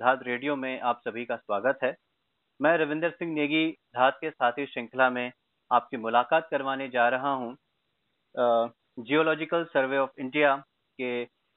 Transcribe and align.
धात 0.00 0.20
radio 0.22 0.54
में 0.56 0.80
आप 0.80 1.00
सभी 1.04 1.24
का 1.24 1.36
स्वागत 1.36 1.78
है। 1.84 1.94
मैं 2.60 2.76
रविंदर 2.78 3.10
सिंह 3.10 3.32
नेगी 3.32 3.70
धात 3.96 4.16
के 4.20 4.28
साथी 4.30 4.64
श्रृंखला 4.66 5.08
में 5.10 5.30
आपकी 5.70 5.96
मुलाकात 5.96 6.46
करवाने 6.50 6.88
जा 6.88 7.08
रहा 7.08 7.32
हूँ। 7.32 7.52
जियोलॉजिकल 9.00 9.64
सर्वे 9.64 9.98
ऑफ़ 9.98 10.20
इंडिया 10.20 10.54
के 10.98 11.10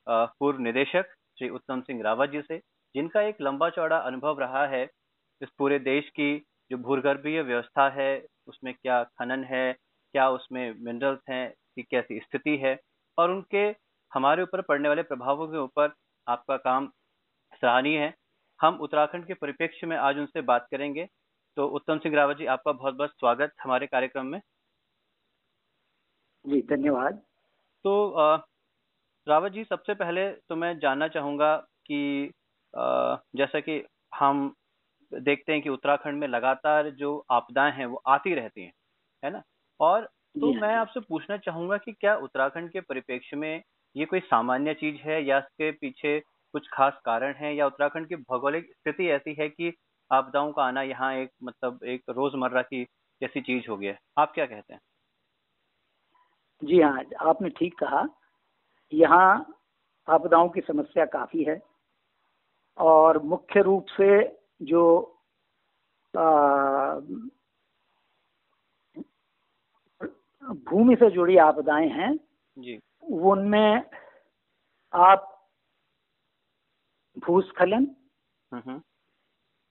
पूर्व 0.08 0.59
निदेशक 0.59 1.14
श्री 1.40 1.50
उत्तम 1.50 1.82
सिंह 1.82 2.02
रावत 2.04 2.30
जी 2.30 2.41
से, 2.41 2.58
जिनका 2.95 3.21
एक 3.21 3.38
लंबा 3.41 3.70
चौड़ा 3.70 3.98
अनुभव 3.99 4.40
रहा 4.40 4.66
है 4.68 4.84
इस 5.41 5.49
पूरे 5.57 5.77
देश 5.82 6.10
की 6.10 6.38
जो 6.71 6.77
भूगर्भीय 6.80 7.41
व्यवस्था 7.41 7.88
है, 7.90 8.26
उसमें 8.48 8.73
क्या 8.73 9.04
खनन 9.04 9.44
है, 9.44 9.71
क्या 9.73 10.27
उसमें 10.30 10.73
मिनरल्स 10.80 11.21
हैं, 11.30 11.49
की 11.52 11.84
कैसी 11.84 12.20
स्थिति 12.20 12.57
है, 12.57 12.77
और 13.18 13.32
उनके 13.32 13.63
हमारे 14.12 14.44
ऊपर 14.44 14.62
पड़ने 14.63 14.90
वाले 14.90 15.04
प्रभावों 15.04 15.48
के 15.48 15.57
ऊपर 15.60 15.94
आपका 16.27 16.57
काम 16.57 16.91
सराहनीय 17.54 17.98
है। 17.99 18.13
हम 18.59 18.77
उत्तराखंड 18.81 19.25
के 19.27 19.34
परिप्रेक्ष्य 19.35 19.88
में 19.88 19.95
आज 19.98 20.17
उनसे 20.17 20.41
बात 20.43 20.67
करेंगे। 20.71 21.07
तो 21.57 21.67
उत्तम 21.70 21.99
सिंह 21.99 22.16
रावत 22.16 22.38
जी 22.38 22.45
आपका 22.48 22.71
बहुत 22.73 22.95
बहुत 22.95 23.12
स्वागत 23.12 23.53
हमारे 23.63 23.88
कार्यक्रम 23.88 24.26
में। 24.27 24.39
जी 26.45 26.62
धन्यवाद। 26.70 27.21
तो 27.85 27.93
रावत 29.27 29.52
जी 29.52 29.63
सबसे 29.63 29.93
पहले 29.95 30.29
तो 30.49 30.55
मैं 30.55 30.77
जानना 30.79 31.07
चाहूँगा 31.09 31.55
कि 31.85 32.31
जैसा 33.38 33.59
कि 33.59 33.84
हम 34.16 34.54
देखते 35.12 35.54
हैं 35.54 35.62
कि 35.62 35.70
उत्तराखंड 35.70 36.20
में 36.20 36.27
लगातार 36.27 36.90
जो 36.95 37.17
आपदाएँ 37.32 37.71
हैं 37.73 37.85
वो 37.88 38.01
आती 38.07 38.34
रहती 38.35 38.63
हैं 38.63 38.73
है 39.23 39.32
ना? 39.32 39.43
और 39.79 40.10
तो 40.35 40.54
हाँ 40.54 40.54
मैं 40.55 40.73
आपसे 40.76 40.99
पूछना 41.01 41.38
चाहूँगा 41.40 41.77
कि 41.77 41.91
क्या 41.93 42.15
उत्तराखंड 42.20 42.71
के 42.71 42.82
परिप्रेक्ष्य 42.84 43.38
में 43.38 43.63
ये 43.95 44.05
कोई 44.05 44.20
सामान्य 44.21 44.73
चीज़ 44.76 44.98
है 45.01 45.23
या 45.26 45.38
इसके 45.40 45.71
पीछे 45.73 46.17
कुछ 46.54 46.68
खास 46.73 46.99
कारण 47.05 47.34
है 47.35 47.55
या 47.55 47.68
उत्तराखंड 47.68 48.07
की 48.07 48.15
भौगोलिक 48.15 48.71
स्थिति 48.71 49.09
ऐसी 49.09 49.35
है 49.40 49.49
कि 49.49 49.73
आपदाओं 50.12 50.51
का 50.51 50.63
आना 50.63 50.82
यहाँ 50.82 51.13
एक 51.15 51.29
मतलब 51.43 51.79
एक 51.84 52.04
रोज़मर्रा 52.10 52.62
की 52.62 52.84
जैसी 53.21 53.41
चीज़ 53.41 53.70
हो 53.70 53.77
गया 53.77 53.95
आप 54.18 54.32
क्या 54.34 54.45
कहते 54.45 54.73
हैं? 54.73 54.79
जी 56.62 56.82
हाँ 56.82 57.04
आपने 57.21 57.49
ठीक 57.49 57.73
कहा। 57.79 58.05
यहाँ 58.93 59.45
आपदाओं 60.07 60.49
की 60.49 60.62
समस्या 60.62 61.05
काफ़ी 61.05 61.43
है 61.43 61.62
और 62.77 63.21
मुख्य 63.23 63.62
रूप 63.62 63.85
से 63.90 64.09
जो 64.62 64.84
भूमि 70.66 70.95
से 70.95 71.09
जुड़ी 71.09 71.38
आपदाएँ 71.38 71.90
हैं 71.90 72.16
जी। 72.57 72.79
उनमें 73.03 73.84
आप 74.94 75.29
भूस्खलन 77.24 77.85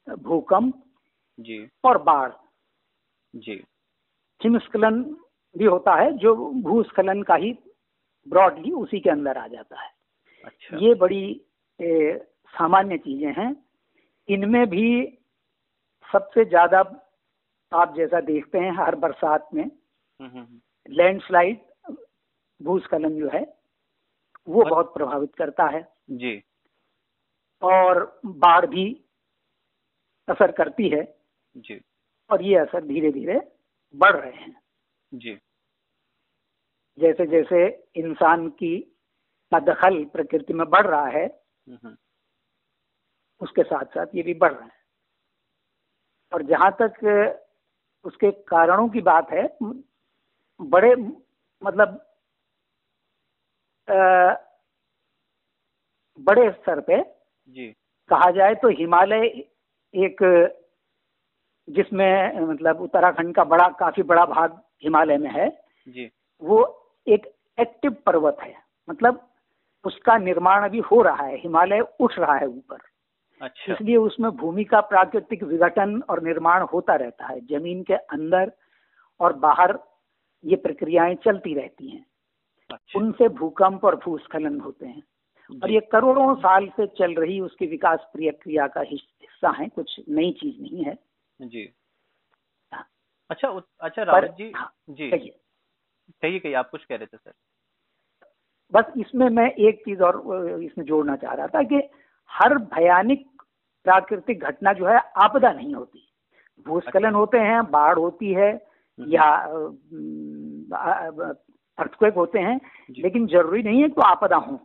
भूकंप 0.07 0.83
जी। 1.39 1.67
और 1.85 1.99
बाढ़। 2.03 2.31
जी। 3.35 3.63
हिमस्खलन 4.41 5.03
भी 5.55 5.65
होता 5.65 5.95
है 5.95 6.11
जो 6.19 6.35
भूस्खलन 6.63 7.23
का 7.23 7.35
ही 7.35 7.53
ब्रॉडली 8.27 8.71
उसी 8.73 9.01
के 9.01 9.11
अंदर 9.11 9.39
आ 9.39 9.47
जाता 9.47 9.81
है। 9.81 9.91
अच्छा। 10.45 10.79
ये 10.79 10.95
बड़ी 10.95 11.25
ए, 11.81 12.19
सामान्य 12.55 12.99
चीज़ें 12.99 13.33
हैं। 13.35 13.55
इनमें 14.29 14.67
भी 14.71 14.87
सबसे 16.09 16.45
ज़्यादा 16.45 16.79
आप 17.73 17.95
जैसा 17.97 18.21
देखते 18.21 18.59
हैं 18.59 18.73
हर 18.77 18.95
बरसात 18.97 19.49
में 19.55 19.65
लैंडस्लाइड 20.91 21.61
भूस्खलन 22.61 23.19
जो 23.19 23.29
है 23.29 23.43
वो 24.49 24.65
बहुत 24.65 24.93
प्रभावित 24.95 25.35
करता 25.35 25.67
है। 25.67 25.83
जी। 26.13 26.43
और 27.63 28.21
बाढ़ 28.27 28.67
भी 28.67 28.85
असर 30.29 30.53
करती 30.53 30.89
है 30.89 31.03
जी। 31.57 31.81
और 32.31 32.43
ये 32.43 32.57
असर 32.59 32.85
धीरे 32.85 33.11
धीरे 33.13 33.41
बढ़ 33.95 34.17
रहे 34.17 34.33
हैं। 34.33 34.61
जी। 35.13 35.35
जैसे 36.99 37.27
जैसे 37.27 37.67
इंसान 37.97 38.49
की 38.51 38.79
का 39.53 39.59
दखल 39.63 40.05
प्रकृति 40.05 40.53
में 40.53 40.69
बढ़ 40.71 40.87
रहा 40.87 41.07
है 41.09 41.27
उसके 43.41 43.63
साथ 43.63 43.85
साथ 43.87 44.15
ये 44.15 44.23
भी 44.23 44.35
बढ़ 44.35 44.53
रहे 44.53 44.65
हैं। 44.65 44.81
और 46.33 46.43
जहाँ 46.43 46.71
तक 46.83 46.95
उसके 48.05 48.31
कारणों 48.49 48.89
की 48.89 49.01
बात 49.01 49.31
है 49.31 49.47
बड़े 50.61 50.95
मतलब 51.63 51.99
आ, 53.89 54.35
बड़े 56.19 56.51
स्तर 56.53 56.81
पे 56.81 57.01
जी। 57.49 57.67
कहा 58.11 58.31
जाए 58.31 58.55
तो 58.55 58.69
हिमालय 58.69 59.27
एक 59.95 60.23
जिसमें 61.69 62.41
मतलब 62.41 62.81
उत्तराखंड 62.81 63.35
का 63.35 63.45
बड़ा 63.45 63.69
काफ़ी 63.69 64.03
बड़ा 64.03 64.25
भाग 64.27 64.61
हिमालय 64.83 65.19
में 65.19 65.31
है 65.31 65.49
जी। 65.89 66.11
वो 66.43 66.89
एक 67.07 67.27
एक्टिव 67.61 67.97
पर्वत 68.07 68.37
है। 68.43 68.55
मतलब 68.89 69.29
उसका 69.85 70.19
निर्माण 70.19 70.65
अभी 70.65 70.79
हो 70.79 71.03
रहा 71.03 71.25
है 71.27 71.37
हिमालय 71.37 71.81
उठ 72.01 72.19
रहा 72.19 72.35
है 72.35 72.47
ऊपर। 72.47 72.79
अच्छा। 73.41 73.73
इसलिए 73.73 73.97
उसमें 73.97 74.31
भूमि 74.31 74.65
का 74.65 74.81
प्राकृतिक 74.81 75.43
विघटन 75.43 76.03
और 76.11 76.23
निर्माण 76.23 76.63
होता 76.63 76.95
रहता 76.95 77.27
है। 77.27 77.41
ज़मीन 77.41 77.83
के 77.83 77.95
अंदर 77.95 78.53
और 79.21 79.33
बाहर 79.33 79.79
ये 80.45 80.57
प्रक्रियाएँ 80.57 81.15
चलती 81.15 81.55
रहती 81.55 81.89
हैं। 81.89 82.07
अच्छा। 82.71 83.01
उनसे 83.01 83.29
भूकंप 83.29 83.85
और 83.85 83.97
भूस्खलन 83.97 84.61
होते 84.61 84.87
हैं। 84.87 85.03
और 85.63 85.71
ये 85.71 85.81
करोड़ों 85.81 86.35
साल 86.35 86.69
से 86.69 86.87
चल 86.87 87.15
रही 87.15 87.41
उसकी 87.41 87.67
विकास 87.67 87.99
प्रक्रिया 88.13 88.67
का 88.67 88.81
हिस्सा 88.81 89.51
है 89.51 89.69
कुछ 89.69 90.01
नई 90.09 90.33
चीज़ 90.33 90.63
नहीं 90.63 90.85
है। 90.85 90.99
जी। 91.41 91.75
हाँ। 92.73 92.87
अच्छा 93.31 93.61
अच्छा 93.81 94.03
रावत 94.03 94.35
जी 94.39 94.53
हाँ, 94.57 94.75
जी। 94.91 95.11
कहिए। 95.11 95.39
कहिए 96.23 96.55
आप 96.55 96.71
कुछ 96.71 96.85
कह 96.85 96.97
रहे 96.97 97.07
थे 97.07 97.17
सर। 97.17 97.33
बस 98.73 98.85
इसमें 98.99 99.29
मैं 99.29 99.51
एक 99.51 99.81
चीज़ 99.81 100.03
और 100.03 100.17
इसमें 100.63 100.85
जोड़ना 100.85 101.17
चाह 101.17 101.35
रहा 101.35 101.47
था 101.47 101.63
कि 101.63 101.83
हर 102.31 102.55
भयानक 102.55 103.25
प्राकृतिक 103.85 104.45
घटना 104.45 104.73
जो 104.73 104.87
है 104.87 104.99
आपदा 104.99 105.53
नहीं 105.53 105.75
होती। 105.75 106.09
भूस्खलन 106.67 107.07
अच्छा। 107.07 107.19
होते 107.19 107.39
हैं 107.39 107.71
बाढ़ 107.71 107.99
होती 107.99 108.33
है 108.33 108.51
हम्म। 108.53 109.11
या 109.11 109.25
अर्थक्वेक 111.79 112.15
होते 112.15 112.39
हैं 112.39 112.61
लेकिन 112.99 113.27
ज़रूरी 113.27 113.63
नहीं 113.63 113.83
है 113.83 113.89
कि 113.89 113.95
तो 113.95 114.03
आपदा 114.03 114.37
हो। 114.37 114.61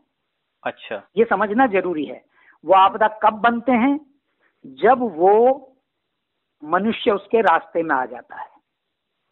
अच्छा। 0.67 1.07
ये 1.17 1.25
समझना 1.25 1.67
ज़रूरी 1.67 2.05
है। 2.05 2.25
वो 2.65 2.73
आपदा 2.73 3.07
कब 3.07 3.33
बनते 3.33 3.71
हैं? 3.71 3.99
जब 4.65 4.99
वो 4.99 5.33
मनुष्य 6.63 7.11
उसके 7.11 7.41
रास्ते 7.41 7.83
में 7.83 7.95
आ 7.95 8.05
जाता 8.05 8.35
है। 8.35 8.47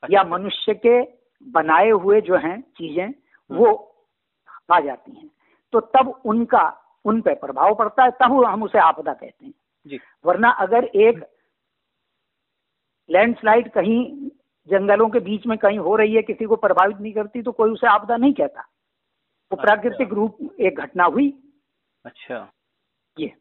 अच्छा। 0.04 0.08
या 0.12 0.24
मनुष्य 0.24 0.74
के 0.74 1.02
बनाए 1.52 1.90
हुए 1.90 2.22
जो 2.22 2.36
हैं 2.36 2.62
चीज़ें 2.62 3.08
हम्म। 3.08 3.58
वो 3.58 3.96
आ 4.72 4.80
जाती 4.80 5.12
हैं। 5.12 5.30
तो 5.74 5.80
तब 5.80 6.22
उनका 6.26 6.82
उन 7.06 7.22
पे 7.22 7.34
प्रभाव 7.34 7.76
पड़ता 7.76 8.04
है 8.04 8.12
तब 8.12 8.46
हम 8.46 8.64
उसे 8.64 8.80
आपदा 8.80 9.14
कहते 9.14 9.46
हैं। 9.46 9.54
जी। 9.88 10.00
वरना 10.26 10.50
अगर 10.50 10.84
एक 10.84 11.26
लैंडस्लाइड 13.10 13.72
कहीं 13.72 14.30
जंगलों 14.70 15.10
के 15.10 15.20
बीच 15.20 15.48
में 15.48 15.58
कहीं 15.58 15.80
हो 15.80 15.96
रही 15.96 16.16
है 16.16 16.22
किसी 16.22 16.46
को 16.46 16.56
प्रभावित 16.56 16.98
नहीं 16.98 17.14
करती 17.14 17.42
तो 17.42 17.52
कोई 17.52 17.72
उसे 17.72 17.88
आपदा 17.88 18.18
नहीं 18.18 18.34
कहता। 18.34 18.66
अच्छा। 19.52 19.62
प्राकृतिक 19.64 20.14
रूप 20.14 20.38
एक 20.62 20.80
घटना 20.80 21.04
हुई। 21.06 21.32
अच्छा। 22.06 22.38
ये। 23.18 23.32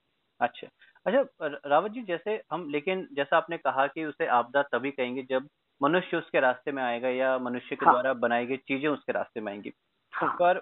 अच्छा। 0.40 0.68
अच्छा 1.06 1.46
रावत 1.66 1.90
जी 1.92 2.02
जैसे 2.02 2.40
हम 2.52 2.68
लेकिन 2.70 3.06
जैसा 3.12 3.36
आपने 3.36 3.56
कहा 3.58 3.86
कि 3.86 4.04
उसे 4.04 4.26
आपदा 4.28 4.62
तभी 4.64 4.90
कहेंगे 4.90 5.22
जब 5.22 5.48
मनुष्य 5.80 6.16
उसके 6.16 6.40
रास्ते 6.40 6.72
में 6.72 6.82
आएगा 6.82 7.08
या 7.08 7.36
मनुष्य 7.38 7.76
के 7.76 7.86
हाँ। 7.86 7.92
द्वारा 7.92 8.12
बनाई 8.16 8.46
गई 8.46 8.56
चीज़ें 8.58 8.88
उसके 8.88 9.12
रास्ते 9.12 9.40
में 9.40 9.52
आएँगी। 9.52 9.72
हाँ। 10.12 10.36
पर 10.38 10.60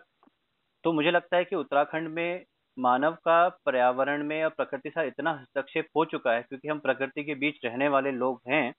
तो 0.85 0.93
मुझे 0.93 1.11
लगता 1.11 1.37
है 1.37 1.45
कि 1.45 1.57
उत्तराखंड 1.57 2.09
में 2.09 2.45
मानव 2.77 3.15
का 3.25 3.49
पर्यावरण 3.67 4.25
में 4.25 4.39
या 4.41 4.49
प्रकृति 4.51 4.91
से 4.91 5.07
इतना 5.09 5.33
हस्तक्षेप 5.33 5.89
हो 5.97 6.05
चुका 6.07 6.33
है 6.33 6.43
क्योंकि 6.43 6.69
हम 6.69 6.79
प्रकृति 6.81 7.25
के 7.25 7.35
बीच 7.37 7.61
रहने 7.65 7.89
वाले 7.89 8.11
लोग 8.13 8.41
हैं 8.49 8.73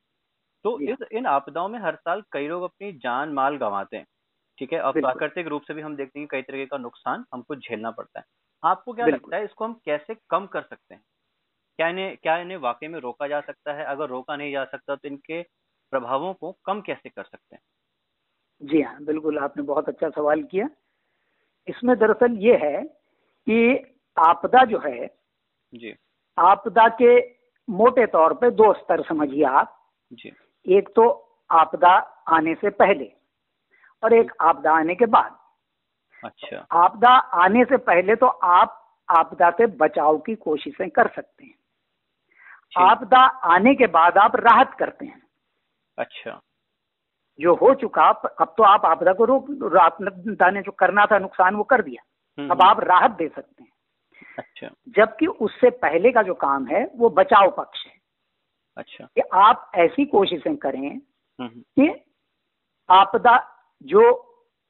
तो 0.65 0.79
इस 0.83 0.99
इन 1.13 1.25
आपदाओं 1.27 1.69
में 1.69 1.79
हर 1.79 1.95
साल 1.97 2.23
कई 2.31 2.47
लोग 2.47 2.63
अपनी 2.63 2.91
जान 2.99 3.33
माल 3.33 3.57
गंवाते 3.57 3.97
हैं। 3.97 4.05
ठीक 4.63 4.73
है? 4.73 4.79
और 4.79 4.91
प्राकृतिक 4.91 5.47
रूप 5.47 5.61
से 5.61 5.73
भी 5.73 5.81
हम 5.81 5.95
देखते 5.95 6.19
हैं 6.19 6.27
कई 6.31 6.41
तरीके 6.41 6.65
का 6.65 6.77
नुकसान 6.77 7.25
हमको 7.33 7.55
झेलना 7.55 7.91
पड़ता 7.91 8.19
है। 8.19 8.25
आपको 8.63 8.93
क्या 8.93 9.07
लगता 9.07 9.37
है 9.37 9.43
इसको 9.43 9.65
हम 9.65 9.73
कैसे 9.85 10.15
कम 10.29 10.45
कर 10.45 10.61
सकते 10.61 10.95
हैं? 10.95 11.01
क्या 11.77 11.87
इन्हें 11.87 12.17
क्या 12.17 12.37
इन्हें 12.37 12.57
वाकई 12.57 12.87
में 12.87 12.99
रोका 12.99 13.27
जा 13.27 13.41
सकता 13.41 13.73
है? 13.73 13.85
अगर 13.85 14.09
रोका 14.09 14.35
नहीं 14.35 14.51
जा 14.51 14.65
सकता 14.65 14.95
तो 14.95 15.07
इनके 15.07 15.41
प्रभावों 15.91 16.33
को 16.33 16.57
कम 16.65 16.81
कैसे 16.81 17.09
कर 17.09 17.23
सकते 17.23 17.55
हैं? 17.55 17.61
जी 18.61 18.81
हाँ 18.81 19.03
बिल्कुल 19.03 19.39
आपने 19.39 19.63
बहुत 19.63 19.89
अच्छा 19.89 20.09
सवाल 20.09 20.43
किया। 20.43 20.69
इसमें 21.67 21.97
दरअसल 21.99 22.37
ये 22.37 22.57
है 22.57 22.83
कि 23.47 23.75
आपदा 24.17 24.65
जो 24.65 24.79
है 24.79 25.07
जी। 25.73 25.95
आपदा 26.37 26.87
के 26.87 27.19
मोटे 27.69 28.05
तौर 28.05 28.33
पे 28.33 28.51
दो 28.51 28.73
स्तर 28.73 29.03
समझिए 29.03 29.43
आप। 29.43 29.91
जी। 30.13 30.31
एक 30.65 30.89
तो 30.95 31.09
आपदा 31.51 31.97
आने 32.27 32.55
से 32.55 32.69
पहले। 32.69 33.22
और 34.03 34.13
एक 34.13 34.31
आपदा 34.41 34.73
आने 34.73 34.95
के 34.95 35.05
बाद। 35.05 35.37
अच्छा। 36.25 36.65
आपदा 36.71 37.09
आने 37.09 37.65
से 37.65 37.77
पहले 37.77 38.15
तो 38.15 38.25
आप 38.27 38.79
आपदा 39.09 39.49
से 39.49 39.65
बचाव 39.65 40.17
की 40.17 40.35
कोशिशें 40.35 40.89
कर 40.89 41.07
सकते 41.07 41.45
हैं। 41.45 41.55
आपदा 42.77 43.19
आने 43.25 43.75
के 43.75 43.87
बाद 43.87 44.17
आप 44.17 44.35
राहत 44.35 44.73
करते 44.79 45.05
हैं। 45.05 45.23
अच्छा। 45.97 46.41
जो 47.39 47.55
हो 47.55 47.73
चुका 47.73 48.03
अब 48.09 48.53
तो 48.57 48.63
आप 48.63 48.85
आपदा 48.85 49.13
को 49.13 49.25
रोक 49.25 49.75
आपदा 49.81 50.49
ने 50.49 50.61
जो 50.61 50.71
करना 50.71 51.05
था 51.05 51.19
नुकसान 51.19 51.55
वो 51.55 51.63
कर 51.63 51.81
दिया। 51.81 52.03
हम्म, 52.39 52.51
अब 52.51 52.61
हम्म। 52.61 52.71
आप 52.71 52.79
राहत 52.79 53.11
दे 53.11 53.27
सकते 53.27 53.63
हैं। 53.63 53.71
अच्छा। 54.37 54.69
जबकि 54.89 55.27
उससे 55.27 55.69
पहले 55.69 56.11
का 56.11 56.21
जो 56.21 56.33
काम 56.33 56.67
है 56.67 56.91
वो 56.95 57.09
बचाव 57.09 57.51
पक्ष 57.51 57.85
है। 57.85 57.93
अच्छा। 58.77 59.05
कि 59.05 59.21
आप 59.33 59.71
ऐसी 59.75 60.05
कोशिशें 60.05 60.57
करें 60.57 60.97
हम्म, 61.41 61.47
कि 61.47 62.05
आपदा 62.89 63.52
जो 63.85 64.11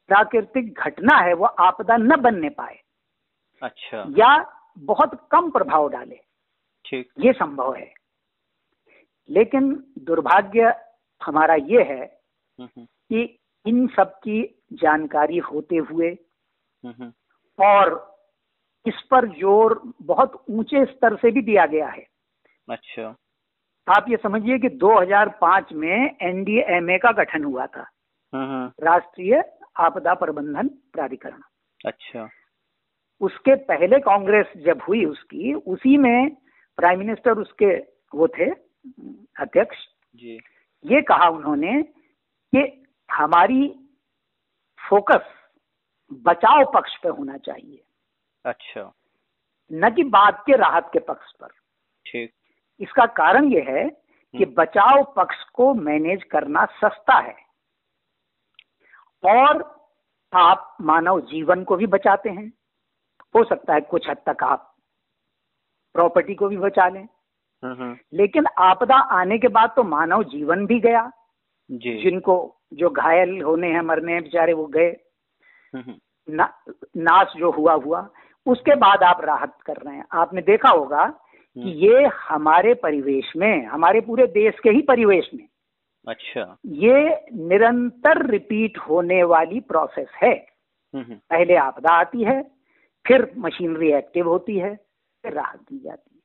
प्राकृतिक 0.10 0.80
घटना 0.80 1.18
है 1.18 1.34
वो 1.34 1.46
आपदा 1.46 1.98
न 1.98 2.16
बनने 2.22 2.50
पाए। 2.50 2.80
अच्छा। 3.62 4.06
या 4.18 4.38
बहुत 4.78 5.28
कम 5.32 5.50
प्रभाव 5.52 5.90
डाले। 5.90 6.20
ठीक। 6.86 7.12
ये 7.20 7.34
संभव 7.34 7.76
है। 7.76 7.94
लेकिन 9.30 9.74
दुर्भाग्य 10.00 10.74
हमारा 11.22 11.56
ये 11.56 11.84
है 11.84 12.06
कि 12.60 13.40
इन 13.66 13.88
सब 13.88 14.14
की 14.24 14.42
जानकारी 14.74 15.38
होते 15.38 15.76
हुए 15.76 16.10
और 17.60 18.14
इस 18.86 19.02
पर 19.12 19.28
ज़ोर 19.30 19.82
बहुत 20.02 20.44
ऊँचे 20.50 20.86
स्तर 20.86 21.16
से 21.16 21.32
भी 21.32 21.42
दिया 21.42 21.66
गया 21.66 21.88
है। 21.88 22.06
अच्छा। 22.70 23.16
आप 23.88 24.06
ये 24.10 24.18
समझिए 24.18 24.58
कि 24.60 24.70
2005 24.70 25.72
में 25.74 26.18
एनडीएमए 26.22 26.98
का 26.98 27.12
गठन 27.12 27.44
हुआ 27.44 27.66
था। 27.68 27.86
राष्ट्रीय 28.36 29.44
आपदा 29.78 30.14
प्रबंधन 30.14 30.68
प्राधिकरण। 30.68 31.42
अच्छा। 31.86 32.30
उसके 33.22 33.56
पहले 33.56 34.00
कांग्रेस 34.00 34.46
जब 34.58 34.82
हुई 34.88 35.06
उसकी 35.06 35.54
उसी 35.54 35.98
में 35.98 36.36
प्राइम 36.78 37.00
मिनिस्टर 37.00 37.32
उसके 37.32 37.78
वो 38.16 38.28
थे 38.28 38.50
अध्यक्ष। 39.40 39.78
जी। 40.16 40.40
ये 40.86 41.02
कहा 41.02 41.30
उन्होंने 41.30 41.84
कि 42.56 42.84
हमारी 43.12 43.90
फोकस 44.90 45.22
बचाव 46.14 46.72
पक्ष 46.76 46.98
पे 46.98 47.10
होना 47.10 47.38
चाहिए। 47.38 47.84
अच्छा। 48.46 48.94
न 49.74 49.90
कि 49.90 50.04
बाद 50.04 50.44
के 50.46 50.58
राहत 50.58 50.90
के 50.94 51.00
पक्ष 51.00 51.32
पर। 51.32 51.48
ठीक। 52.06 52.32
इसका 52.80 53.06
कारण 53.06 53.46
यह 53.46 53.66
है 53.70 53.90
कि 54.38 54.44
हम्म। 54.44 54.54
बचाव 54.54 55.14
पक्ष 55.18 55.44
को 55.44 55.74
मैनेज 55.74 56.24
करना 56.24 56.66
सस्ता 56.66 57.20
है। 57.20 57.43
और 59.26 59.76
आप 60.34 60.78
मानव 60.82 61.22
जीवन 61.22 61.64
को 61.64 61.76
भी 61.76 61.88
बचाते 61.88 62.30
हैं। 62.30 62.54
हो 63.36 63.44
सकता 63.44 63.74
है 63.74 63.82
कुछ 63.82 64.10
हद 64.10 64.18
तक 64.30 64.44
आप 64.44 64.76
प्रॉपर्टी 65.94 66.36
को 66.36 66.48
भी 66.48 66.58
बचा 66.58 66.90
लें। 66.90 67.08
हम्म, 67.64 67.84
हम्म। 67.84 67.98
लेकिन 68.14 68.46
आपदा 68.58 68.96
आने 68.96 69.38
के 69.38 69.48
बाद 69.48 69.74
तो 69.76 69.84
मानव 69.84 70.24
जीवन 70.24 70.66
भी 70.66 70.80
गया। 70.80 71.12
जी। 71.72 72.04
जिनको 72.04 72.56
जो 72.74 72.90
घायल 72.90 73.42
होने 73.42 73.68
हैं 73.68 73.82
मरने 73.82 74.14
हैं 74.14 74.24
बेचारे 74.24 74.54
वो 74.54 74.66
गए। 74.66 74.96
हम्म, 75.76 75.94
ना, 76.30 76.54
नाश 76.98 77.34
जो 77.38 77.52
हुआ 77.52 77.74
हुआ। 77.74 78.10
उसके 78.46 78.76
बाद 78.76 79.04
आप 79.04 79.22
राहत 79.22 79.62
कर 79.62 79.74
रहे 79.74 79.96
हैं। 79.96 80.06
आपने 80.12 80.42
देखा 80.42 80.70
होगा 80.70 81.06
कि 81.58 81.88
ये 81.88 82.08
हमारे 82.08 82.74
परिवेश 82.74 83.34
में 83.38 83.66
हमारे 83.66 84.02
पूरे 84.02 84.28
देश 84.28 84.60
के 84.60 84.70
ही 84.70 84.82
परिवेश 84.82 85.30
में 85.34 85.48
अच्छा। 86.08 86.58
ये 86.66 87.26
निरंतर 87.34 88.26
रिपीट 88.26 88.78
होने 88.78 89.24
वाली 89.24 89.60
प्रोसेस 89.60 90.10
है। 90.24 90.34
पहले 90.94 91.56
आपदा 91.56 91.94
आती 91.94 92.24
है 92.24 92.42
फिर 93.06 93.32
मशीनरी 93.38 93.92
एक्टिव 93.92 94.30
होती 94.30 94.58
है 94.58 94.76
फिर 95.24 95.34
राहत 95.34 95.60
दी 95.60 95.80
जाती 95.80 96.10
है। 96.16 96.22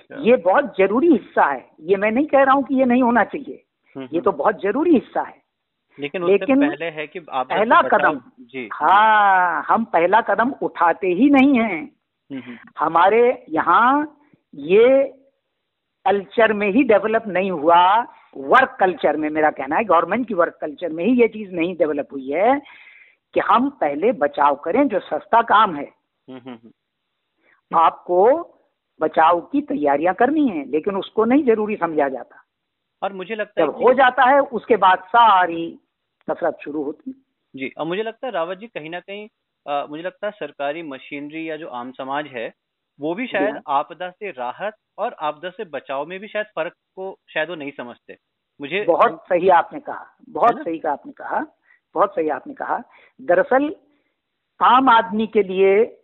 अच्छा। 0.00 0.22
ये 0.22 0.36
बहुत 0.36 0.74
ज़रूरी 0.78 1.12
हिस्सा 1.12 1.44
है। 1.44 1.70
ये 1.80 1.96
मैं 1.96 2.10
नहीं 2.10 2.26
कह 2.26 2.42
रहा 2.42 2.54
हूँ 2.54 2.64
कि 2.64 2.74
ये 2.74 2.84
नहीं 2.84 3.02
होना 3.02 3.24
चाहिए। 3.24 3.64
ये 4.12 4.20
तो 4.20 4.32
बहुत 4.32 4.60
ज़रूरी 4.62 4.94
हिस्सा 4.94 5.22
है। 5.22 5.36
लेकिन 5.98 6.24
लेकिन 6.24 6.68
पहले 6.68 6.86
है 6.86 7.06
कि 7.06 7.20
आप 7.30 7.46
पहला 7.46 7.80
कदम। 7.82 8.20
जी 8.40 8.68
हाँ 8.72 9.62
हम 9.68 9.84
पहला 9.84 10.20
कदम 10.20 10.52
उठाते 10.62 11.06
ही 11.06 11.28
नहीं 11.30 11.58
हैं। 11.58 12.42
हमारे 12.78 13.46
यहाँ 13.48 14.18
ये 14.54 15.04
कल्चर 16.06 16.52
में 16.52 16.70
ही 16.70 16.82
डेवलप 16.82 17.24
नहीं 17.26 17.50
हुआ। 17.50 17.80
वर्क 18.38 18.76
कल्चर 18.80 19.16
में 19.16 19.28
मेरा 19.30 19.50
कहना 19.50 19.76
है 19.76 19.84
गवर्नमेंट 19.84 20.26
की 20.28 20.34
वर्क 20.34 20.58
कल्चर 20.60 20.92
में 20.92 21.04
ही 21.04 21.20
ये 21.20 21.28
चीज़ 21.28 21.50
नहीं 21.52 21.74
डेवलप 21.76 22.08
हुई 22.12 22.30
है 22.30 22.58
कि 23.34 23.40
हम 23.40 23.68
पहले 23.70 24.12
बचाव 24.12 24.54
करें 24.56 24.86
जो 24.88 25.00
सस्ता 25.00 25.42
काम 25.42 25.76
है। 25.76 25.90
आपको 27.70 28.24
बचाव 29.00 29.40
की 29.40 29.60
तैयारियाँ 29.62 30.14
करनी 30.14 30.48
है 30.48 30.64
लेकिन 30.70 30.96
उसको 30.96 31.24
नहीं 31.24 31.44
ज़रूरी 31.44 31.76
समझा 31.76 32.08
जाता। 32.08 32.42
और 33.02 33.12
मुझे 33.12 33.34
लगता 33.34 33.64
जब 33.64 33.70
है 33.70 33.82
हो 33.82 33.92
जाता 33.94 34.24
है 34.24 34.40
उसके 34.40 34.76
बाद 34.76 35.02
सारी 35.08 35.66
कसरत 36.28 36.58
शुरू 36.64 36.82
होती। 36.82 37.12
जी 37.54 37.70
और 37.78 37.86
मुझे 37.86 38.02
लगता 38.02 38.26
है 38.26 38.32
रावत 38.32 38.58
जी 38.58 38.66
कहीं 38.66 38.90
ना 38.90 39.00
कहीं 39.00 39.28
आ, 39.66 39.86
मुझे 39.86 40.02
लगता 40.02 40.26
है 40.26 40.32
सरकारी 40.32 40.82
मशीनरी 40.82 41.48
या 41.50 41.56
जो 41.56 41.68
आम 41.68 41.90
समाज 41.92 42.26
है 42.26 42.52
वो 42.98 43.14
भी 43.14 43.26
शायद 43.26 43.54
हाँ। 43.54 43.62
आपदा 43.68 44.10
से 44.10 44.30
राहत 44.30 44.74
और 44.98 45.14
आपदा 45.20 45.50
से 45.50 45.64
बचाव 45.64 46.06
में 46.06 46.18
भी 46.20 46.28
शायद 46.28 46.46
फ़र्क 46.56 46.72
को 46.96 47.16
शायद 47.28 47.48
वो 47.48 47.54
नहीं 47.54 47.70
समझते। 47.70 48.16
मुझे 48.60 48.84
बहुत 48.84 49.24
सही 49.28 49.48
आपने 49.48 49.80
कहा 49.80 50.06
बहुत 50.28 50.64
सही 50.64 50.78
का 50.78 50.92
आपने 50.92 51.12
कहा 51.12 51.46
बहुत 51.94 52.14
सही 52.14 52.28
आपने 52.28 52.54
कहा। 52.54 52.82
दरअसल 53.22 53.76
आम 54.62 54.88
आदमी 54.88 55.26
के 55.26 55.42
लिए 55.42 56.00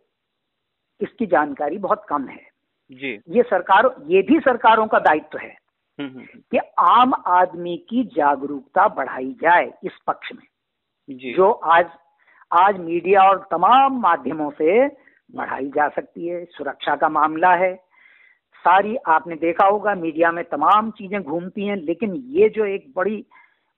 इसकी 1.00 1.26
जानकारी 1.26 1.78
बहुत 1.78 2.06
कम 2.08 2.28
है। 2.28 2.50
जी। 2.92 3.20
ये 3.28 3.42
सरकार 3.42 3.94
ये 4.06 4.22
भी 4.22 4.40
सरकारों 4.40 4.86
का 4.86 4.98
दायित्व 4.98 5.38
है 5.38 5.56
हम्म, 6.00 6.08
हम्म, 6.08 6.20
हम्म। 6.20 6.40
कि 6.50 6.58
आम 6.78 7.14
आदमी 7.26 7.76
की 7.88 8.04
जागरूकता 8.04 8.88
बढ़ाई 8.88 9.36
जाए 9.42 9.72
इस 9.84 9.92
पक्ष 10.06 10.32
में 10.32 10.46
जी। 11.10 11.34
जो 11.34 11.50
आज 11.50 11.90
आज 12.52 12.78
मीडिया 12.78 13.22
और 13.22 13.48
तमाम 13.50 14.00
माध्यमों 14.00 14.50
से 14.50 14.88
बढ़ाई 15.34 15.68
जा 15.68 15.88
सकती 15.88 16.26
है। 16.28 16.44
सुरक्षा 16.44 16.96
का 16.96 17.08
मामला 17.08 17.54
है 17.54 17.83
सारी 18.64 18.96
आपने 19.08 19.34
देखा 19.36 19.66
होगा 19.66 19.94
मीडिया 19.94 20.30
में 20.32 20.44
तमाम 20.44 20.90
चीज़ें 20.90 21.22
घूमती 21.22 21.66
हैं 21.66 21.76
लेकिन 21.76 22.14
ये 22.30 22.48
जो 22.48 22.64
एक 22.66 22.92
बड़ी 22.96 23.24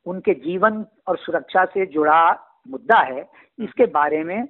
उनके 0.07 0.35
जीवन 0.41 0.85
और 1.07 1.17
सुरक्षा 1.19 1.65
से 1.65 1.87
जुड़ा 1.87 2.21
मुद्दा 2.67 2.99
है 3.05 3.29
इसके 3.59 3.87
बारे 3.93 4.23
में 4.25 4.47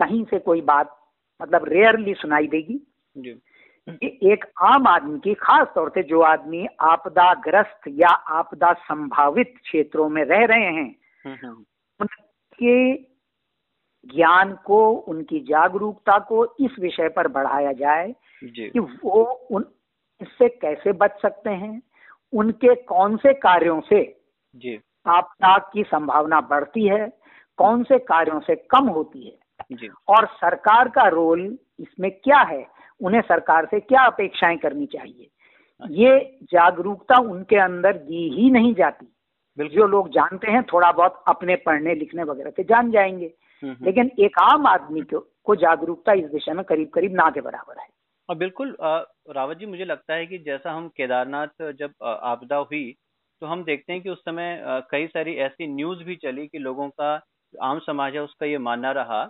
कहीं 0.00 0.24
से 0.24 0.38
कोई 0.38 0.60
बात 0.62 0.96
मतलब 1.40 1.68
रेयरली 1.68 2.14
सुनाई 2.14 2.46
देगी 2.46 2.80
जी। 3.16 3.40
एक 4.32 4.44
आम 4.62 4.86
आदमी 4.86 5.18
की 5.18 5.34
खास 5.34 5.68
तौर 5.74 5.88
से 5.88 6.02
जो 6.02 6.20
आदमी 6.22 6.66
आपदाग्रस्त 6.82 7.88
या 7.94 8.08
आपदा 8.38 8.72
संभावित 8.82 9.54
क्षेत्रों 9.62 10.08
में 10.08 10.22
रह 10.24 10.44
रहे 10.44 10.64
हैं 10.64 10.94
हम्म, 11.24 11.36
हम्म। 11.42 11.64
उनके 12.00 12.94
ज्ञान 14.14 14.52
को 14.64 14.90
उनकी 14.90 15.40
जागरूकता 15.40 16.18
को 16.18 16.44
इस 16.60 16.70
विषय 16.80 17.08
पर 17.08 17.28
बढ़ाया 17.28 17.72
जाए 17.72 18.14
कि 18.44 18.78
वो 18.78 19.22
उन 19.50 19.64
इससे 20.22 20.48
कैसे 20.48 20.92
बच 20.92 21.22
सकते 21.22 21.50
हैं 21.50 21.82
उनके 22.32 22.74
कौन 22.74 23.16
से 23.16 23.32
कार्यों 23.32 23.80
से 23.80 24.16
आपदा 25.06 25.58
की 25.58 25.82
संभावना 25.82 26.40
बढ़ती 26.40 26.88
है 26.88 27.12
कौन 27.56 27.82
से 27.82 27.98
कार्यों 27.98 28.40
से 28.40 28.54
कम 28.56 28.88
होती 28.88 29.26
है 29.26 29.38
जी। 29.72 29.88
और 30.08 30.26
सरकार 30.26 30.88
का 30.88 31.08
रोल 31.08 31.58
इसमें 31.80 32.10
क्या 32.10 32.38
है 32.38 32.66
उन्हें 33.02 33.20
सरकार 33.20 33.66
से 33.66 33.80
क्या 33.80 34.02
अपेक्षाएँ 34.02 34.56
करनी 34.56 34.86
चाहिए 34.86 35.30
अच्छा। 35.80 35.94
ये 35.94 36.38
जागरूकता 36.42 37.20
उनके 37.20 37.56
अंदर 37.56 37.92
दी 37.92 38.28
ही 38.34 38.50
नहीं 38.50 38.74
जाती 38.74 39.06
जो 39.58 39.86
लोग 39.86 40.08
जानते 40.08 40.50
हैं 40.50 40.62
थोड़ा 40.62 40.92
बहुत 40.92 41.24
अपने 41.28 41.56
पढ़ने 41.56 41.94
लिखने 41.94 42.22
वगैरह 42.22 42.50
से 42.50 42.62
जान 42.62 42.90
जाएँगे। 42.90 43.34
लेकिन 43.62 44.10
एक 44.20 44.38
आम 44.40 44.66
आदमी 44.66 45.00
को, 45.02 45.18
को 45.44 45.54
जागरूकता 45.56 46.12
इस 46.14 46.24
दिशा 46.26 46.54
में 46.54 46.64
करीब 46.64 46.88
करीब 46.88 47.14
ना 47.14 47.28
के 47.30 47.40
बराबर 47.40 47.80
है। 47.80 47.86
और 48.28 48.36
बिल्कुल 48.36 48.76
रावत 48.80 49.58
जी 49.58 49.66
मुझे 49.66 49.84
लगता 49.84 50.14
है 50.14 50.26
कि 50.26 50.38
जैसा 50.38 50.72
हम 50.72 50.88
केदारनाथ 50.88 51.62
जब 51.72 51.92
आपदा 52.02 52.56
हुई 52.56 52.94
तो 53.42 53.46
हम 53.46 53.62
देखते 53.64 53.92
हैं 53.92 54.02
कि 54.02 54.10
उस 54.10 54.18
समय 54.20 54.58
कई 54.90 55.06
सारी 55.06 55.34
ऐसी 55.38 55.66
न्यूज़ 55.66 56.02
भी 56.04 56.16
चली 56.16 56.46
कि 56.46 56.58
लोगों 56.58 56.88
का 56.90 57.12
आम 57.54 57.78
समाज 57.78 58.14
है 58.14 58.22
उसका 58.22 58.46
ये 58.46 58.58
मानना 58.60 58.90
रहा 58.92 59.24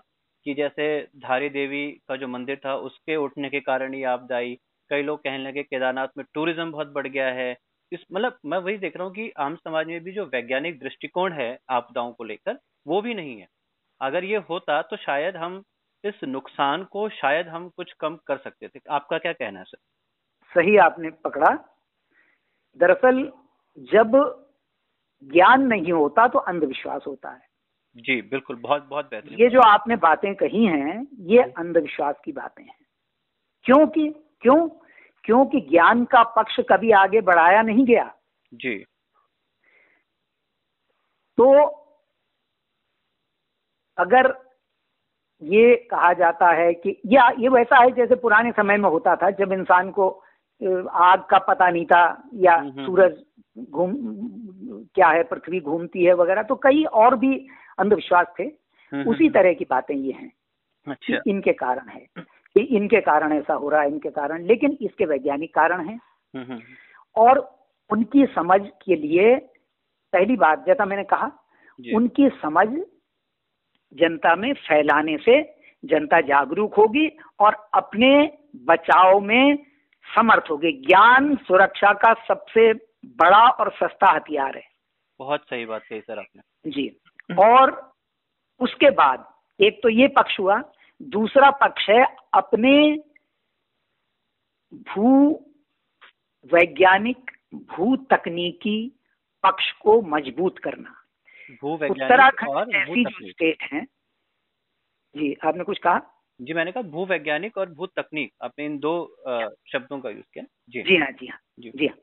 कि 0.46 0.54
जैसे 0.54 0.86
धारी 1.18 1.48
देवी 1.50 1.86
का 2.08 2.16
जो 2.16 2.28
मंदिर 2.28 2.56
था 2.64 2.74
उसके 2.82 3.16
उठने 3.16 3.48
के 3.50 3.60
कारण 3.60 3.94
ये 3.94 4.04
आपदा 4.06 4.36
आई। 4.36 4.54
कई 4.90 5.02
लोग 5.02 5.18
कहने 5.18 5.38
लगे 5.38 5.62
केदारनाथ 5.62 6.08
में 6.18 6.24
टूरिज़्म 6.34 6.70
बहुत 6.72 6.92
बढ़ 6.92 7.06
गया 7.08 7.26
है। 7.32 7.50
इस 7.92 8.04
मतलब 8.12 8.38
मैं 8.46 8.58
वही 8.58 8.76
देख 8.78 8.96
रहा 8.96 9.06
हूँ 9.06 9.14
कि 9.14 9.30
आम 9.38 9.56
समाज 9.56 9.86
में 9.86 10.00
भी 10.04 10.12
जो 10.12 10.24
वैज्ञानिक 10.26 10.78
दृष्टिकोण 10.80 11.32
है 11.32 11.56
आपदाओं 11.70 12.12
को 12.12 12.24
लेकर 12.24 12.58
वो 12.86 13.00
भी 13.02 13.14
नहीं 13.14 13.38
है। 13.38 13.46
अगर 14.00 14.24
ये 14.24 14.36
होता 14.36 14.82
तो 14.82 14.96
शायद 14.96 15.36
हम 15.36 15.62
इस 16.04 16.14
नुकसान 16.24 16.84
को 16.84 17.08
शायद 17.08 17.48
हम 17.48 17.68
कुछ 17.68 17.92
कम 17.92 18.16
कर 18.16 18.36
सकते 18.36 18.68
थे। 18.68 18.80
आपका 18.90 19.18
क्या 19.18 19.32
कहना 19.32 19.58
है 19.58 19.64
सर? 19.64 19.78
सही 20.54 20.76
आपने 20.76 21.10
पकड़ा। 21.10 21.78
दरअसल 22.76 23.32
जब 23.78 24.10
ज्ञान 25.24 25.62
नहीं 25.62 25.92
होता 25.92 26.28
तो 26.28 26.38
अंधविश्वास 26.38 27.04
होता 27.06 27.30
है। 27.30 27.48
जी 27.96 28.22
बिल्कुल 28.22 28.56
बहुत 28.56 28.84
बहुत 28.84 29.10
बेहतर 29.10 29.32
ये 29.32 29.50
जो 29.50 29.60
आपने 29.60 29.96
बातें 29.96 30.34
कही 30.34 30.64
हैं 30.66 31.06
ये 31.18 31.42
अंधविश्वास 31.42 32.14
की 32.24 32.32
बातें 32.32 32.64
हैं। 32.64 32.86
क्योंकि 33.62 34.08
क्यों? 34.40 34.68
क्योंकि 35.24 35.60
ज्ञान 35.60 36.04
का 36.04 36.22
पक्ष 36.22 36.60
कभी 36.60 36.90
आगे 36.90 37.20
बढ़ाया 37.20 37.62
नहीं 37.62 37.84
गया। 37.84 38.14
जी। 38.54 38.84
तो 41.38 41.74
अगर 43.98 44.34
ये 45.42 45.74
कहा 45.90 46.12
जाता 46.12 46.50
है 46.50 46.72
कि 46.74 47.00
या 47.06 47.28
ये 47.38 47.48
वैसा 47.48 47.78
है 47.78 47.90
जैसे 47.90 48.14
पुराने 48.14 48.52
समय 48.52 48.76
में 48.76 48.88
होता 48.90 49.16
था 49.16 49.30
जब 49.30 49.52
इंसान 49.52 49.90
को 49.90 50.08
आग 50.90 51.20
का 51.20 51.38
पता 51.38 51.70
नहीं 51.70 51.84
था 51.86 52.30
या 52.34 52.54
हम्म, 52.54 52.70
हम्म। 52.70 52.86
सूरज 52.86 53.12
घूम 53.70 53.92
क्या 54.94 55.08
है 55.08 55.22
पृथ्वी 55.22 55.60
घूमती 55.60 56.04
है 56.04 56.14
वगैरह 56.14 56.42
तो 56.42 56.54
कई 56.54 56.84
और 56.84 57.16
भी 57.16 57.46
अंधविश्वास 57.78 58.26
थे। 58.38 58.42
हम्म, 58.42 59.10
उसी 59.10 59.28
तरह 59.30 59.52
की 59.52 59.66
बातें 59.70 59.94
ये 59.94 60.12
हैं 60.12 60.32
अच्छा। 60.86 61.20
इनके 61.26 61.52
कारण 61.52 61.88
है 61.88 62.06
कि 62.56 62.60
इनके 62.60 63.00
कारण 63.00 63.32
ऐसा 63.32 63.54
हो 63.54 63.68
रहा 63.68 63.80
है 63.80 63.88
इनके 63.88 64.10
कारण 64.10 64.42
लेकिन 64.42 64.76
इसके 64.80 65.04
वैज्ञानिक 65.04 65.54
कारण 65.54 65.86
हैं। 65.86 66.00
और 67.16 67.38
उनकी 67.90 68.26
समझ 68.26 68.60
के 68.84 68.96
लिए 68.96 69.34
पहली 70.12 70.36
बात 70.36 70.64
जैसा 70.66 70.84
मैंने 70.84 71.04
कहा 71.04 71.30
उनकी 71.78 72.28
समझ 72.28 72.68
जनता 73.92 74.36
में 74.36 74.52
फैलाने 74.52 75.16
से 75.16 75.58
जनता 75.84 76.20
जागरूक 76.20 76.74
होगी 76.74 77.08
और 77.40 77.68
अपने 77.74 78.38
बचाव 78.56 79.20
में 79.20 79.56
समर्थ 80.16 80.50
होगी। 80.50 80.72
ज्ञान 80.72 81.36
सुरक्षा 81.36 81.92
का 81.92 82.14
सबसे 82.28 82.72
बड़ा 83.06 83.48
और 83.48 83.72
सस्ता 83.72 84.16
हथियार 84.16 84.56
है। 84.56 84.64
बहुत 85.18 85.40
सही 85.40 85.66
बात 85.66 85.82
कही 85.82 86.00
सर 86.00 86.18
आपने। 86.18 86.70
जी। 86.70 87.00
और 87.38 87.92
उसके 88.60 88.90
बाद 88.90 89.34
एक 89.60 89.82
तो 89.82 89.88
ये 89.88 90.08
पक्ष 90.08 90.38
हुआ 90.40 90.62
दूसरा 91.02 91.50
पक्ष 91.50 91.88
है 91.90 92.16
अपने 92.34 93.02
भू 94.74 95.30
वैज्ञानिक 96.54 97.30
भू 97.54 97.96
तकनीकी 97.96 99.00
पक्ष 99.42 99.72
को 99.72 100.02
मज़बूत 100.02 100.58
करना। 100.58 100.97
उत्तराखंड 101.62 102.74
ऐसी 102.74 103.04
जो 103.04 103.30
स्टेट 103.30 103.62
है। 103.62 103.80
जी 105.16 105.36
आपने 105.44 105.64
कुछ 105.64 105.78
कहा? 105.78 106.00
जी 106.40 106.52
मैंने 106.52 106.72
कहा 106.72 106.82
भू 106.82 107.06
वैज्ञानिक 107.06 107.58
और 107.58 107.70
भू 107.70 107.86
तकनीक 107.86 108.32
आपने 108.42 108.64
इन 108.64 108.78
दो 108.78 109.16
शब्दों 109.72 110.00
का 110.00 110.10
यूज़ 110.10 110.24
किया। 110.34 110.44
जी। 110.68 110.82
जी 110.82 110.96
हाँ 110.96 111.10
जी 111.10 111.26
हाँ। 111.26 111.38
जी, 111.60 111.70
जी 111.70 111.86
हाँ। 111.86 111.98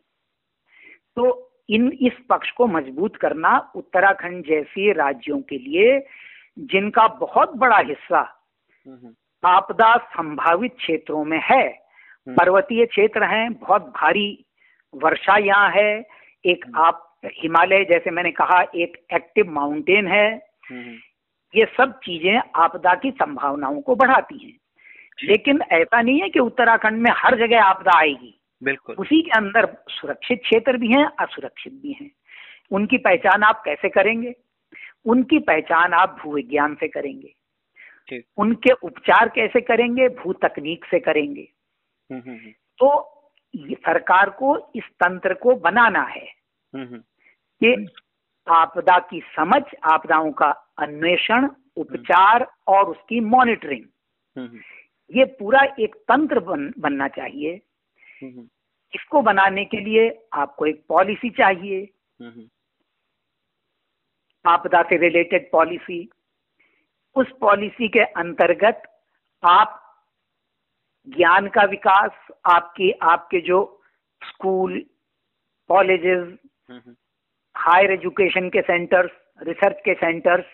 तो 1.16 1.52
इन 1.70 1.92
इस 2.02 2.14
पक्ष 2.30 2.52
को 2.52 2.68
मज़बूत 2.68 3.16
करना 3.16 3.72
उत्तराखंड 3.76 4.46
जैसे 4.46 4.92
राज्यों 4.94 5.42
के 5.42 5.58
लिए 5.58 6.08
जिनका 6.60 7.08
बहुत 7.08 7.54
बड़ा 7.56 7.78
हिस्सा 7.78 8.46
हम्म, 8.88 8.98
हम्म। 8.98 9.16
आपदा 9.46 9.98
संभावित 9.98 10.76
क्षेत्रों 10.76 11.26
में 11.26 11.42
है। 11.44 11.70
हम्म। 11.70 12.36
पर्वतीय 12.36 12.86
क्षेत्र 12.86 13.24
हैं 13.24 13.54
बहुत 13.54 13.82
भारी 13.82 14.46
वर्षा 14.96 15.38
यहाँ 15.38 15.70
है। 15.70 16.08
एक 16.46 16.66
आप 16.76 17.15
हिमालय 17.34 17.86
जैसे 17.86 18.12
मैंने 18.12 18.32
कहा 18.32 18.64
एक 18.76 19.06
एक्टिव 19.14 19.52
माउंटेन 19.52 20.08
है। 20.08 20.48
ये 21.56 21.66
सब 21.66 22.00
चीज़ें 22.00 22.42
आपदा 22.56 22.96
की 22.96 23.12
संभावनाओं 23.12 23.82
को 23.82 23.96
बढ़ाती 23.96 24.38
हैं। 24.38 24.58
लेकिन 25.24 25.62
ऐसा 25.62 26.02
नहीं 26.02 26.22
है 26.22 26.30
कि 26.30 26.40
उत्तराखंड 26.40 27.02
में 27.02 27.12
हर 27.14 27.38
जगह 27.38 27.62
आपदा 27.62 28.00
आएगी। 28.00 28.42
बिल्कुल। 28.64 28.96
उसी 28.96 29.22
के 29.22 29.32
अंदर 29.32 29.78
सुरक्षित 29.90 30.42
क्षेत्र 30.44 30.78
भी 30.78 30.88
हैं 30.88 31.06
असुरक्षित 31.06 31.74
भी 31.74 31.92
हैं। 31.92 32.12
उनकी 32.72 32.98
पहचान 32.98 33.44
आप 33.44 33.62
कैसे 33.66 33.90
करेंगे? 33.90 34.36
उनकी 35.06 35.40
पहचान 35.40 35.94
आप 35.94 36.18
भूविज्ञान 36.24 36.76
से 36.76 36.88
करेंगे। 36.88 37.36
उनके 38.38 38.72
उपचार 38.72 39.30
कैसे 39.30 39.62
करेंगे? 39.62 40.10
भू 40.10 40.34
तकनीक 40.34 40.86
से 40.86 41.00
करेंगे। 41.00 41.48
हम्म, 42.12 42.22
हम्म, 42.22 42.36
हम्म। 42.36 42.52
तो 42.78 43.12
सरकार 43.56 44.30
को 44.30 44.72
इस 44.76 44.84
तंत्र 44.84 45.34
को 45.34 45.56
बनाना 45.56 46.02
है। 46.02 46.28
कि 47.64 47.88
आपदा 48.48 49.00
की 49.00 49.20
समझ 49.36 49.62
आपदाओं 49.84 50.32
का 50.32 50.50
अन्वेषण 50.78 51.50
उपचार 51.78 52.48
और 52.68 52.90
उसकी 52.90 53.20
मॉनिटरिंग। 53.20 53.86
ये 55.10 55.26
पूरा 55.26 55.62
एक 55.80 55.96
तंत्र 55.96 56.40
बन, 56.40 56.74
बनना 56.80 57.08
चाहिए। 57.08 57.62
इसको 58.94 59.22
बनाने 59.22 59.66
के 59.66 59.80
लिए 59.80 60.10
आपको 60.34 60.66
एक 60.66 60.86
पॉलिसी 60.90 61.30
चाहिए। 61.30 61.82
आपदा 64.46 64.82
से 64.84 64.98
रिलेटेड 64.98 65.52
पॉलिसी। 65.52 66.10
उस 67.16 67.28
पॉलिसी 67.42 67.88
के 67.88 68.00
अंतर्गत 68.00 68.82
आप 69.44 69.82
ज्ञान 71.08 71.48
का 71.48 71.64
विकास 71.64 72.12
आपके 72.46 72.92
आपके 73.02 73.42
जो 73.42 73.82
स्कूल 74.22 74.80
कॉलेजेस 75.68 76.38
हायर 77.56 77.92
एजुकेशन 77.92 78.50
के 78.50 78.62
सेंटर्स 78.62 79.12
रिसर्च 79.42 79.82
के 79.86 79.94
सेंटर्स 79.94 80.46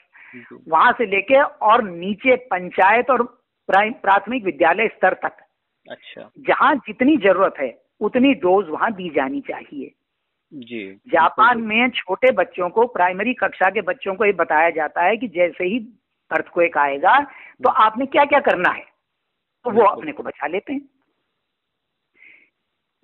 वहाँ 0.68 0.92
से 0.92 1.06
लेके 1.06 1.42
और 1.42 1.84
नीचे 1.84 2.36
पंचायत 2.52 3.10
और 3.10 3.24
प्राथमिक 3.70 4.44
विद्यालय 4.44 4.88
स्तर 4.88 5.14
तक। 5.14 5.38
अच्छा। 5.88 6.30
जहाँ 6.40 6.76
जितनी 6.88 7.18
ज़रूरत 7.18 7.54
है 7.60 7.72
उतनी 8.02 8.34
डोज 8.34 8.70
वहाँ 8.70 8.92
दी 8.94 9.10
जानी 9.10 9.42
चाहिए। 9.42 9.92
जी 10.54 10.86
जापान 11.08 11.62
में 11.62 11.90
छोटे 11.90 12.32
बच्चों 12.32 12.70
को 12.70 12.86
प्राइमरी 12.88 13.34
कक्षा 13.34 13.70
के 13.70 13.82
बच्चों 13.82 14.16
को 14.16 14.26
ये 14.26 14.32
बताया 14.34 14.70
जाता 14.70 15.04
है 15.04 15.18
कि 15.18 15.28
जैसे 15.28 15.64
ही 15.64 15.78
अर्थक्वेक 16.32 16.78
आएगा 16.78 17.20
तो 17.20 17.70
हम्म। 17.70 17.84
आपने 17.84 18.06
क्या 18.06 18.26
क्या 18.26 18.40
करना 18.40 18.72
है? 18.72 18.86
तो 19.66 19.72
वो 19.72 19.84
अपने 19.84 20.12
को 20.12 20.24
बचा 20.24 20.48
लेते 20.48 20.74
हैं। 20.74 20.82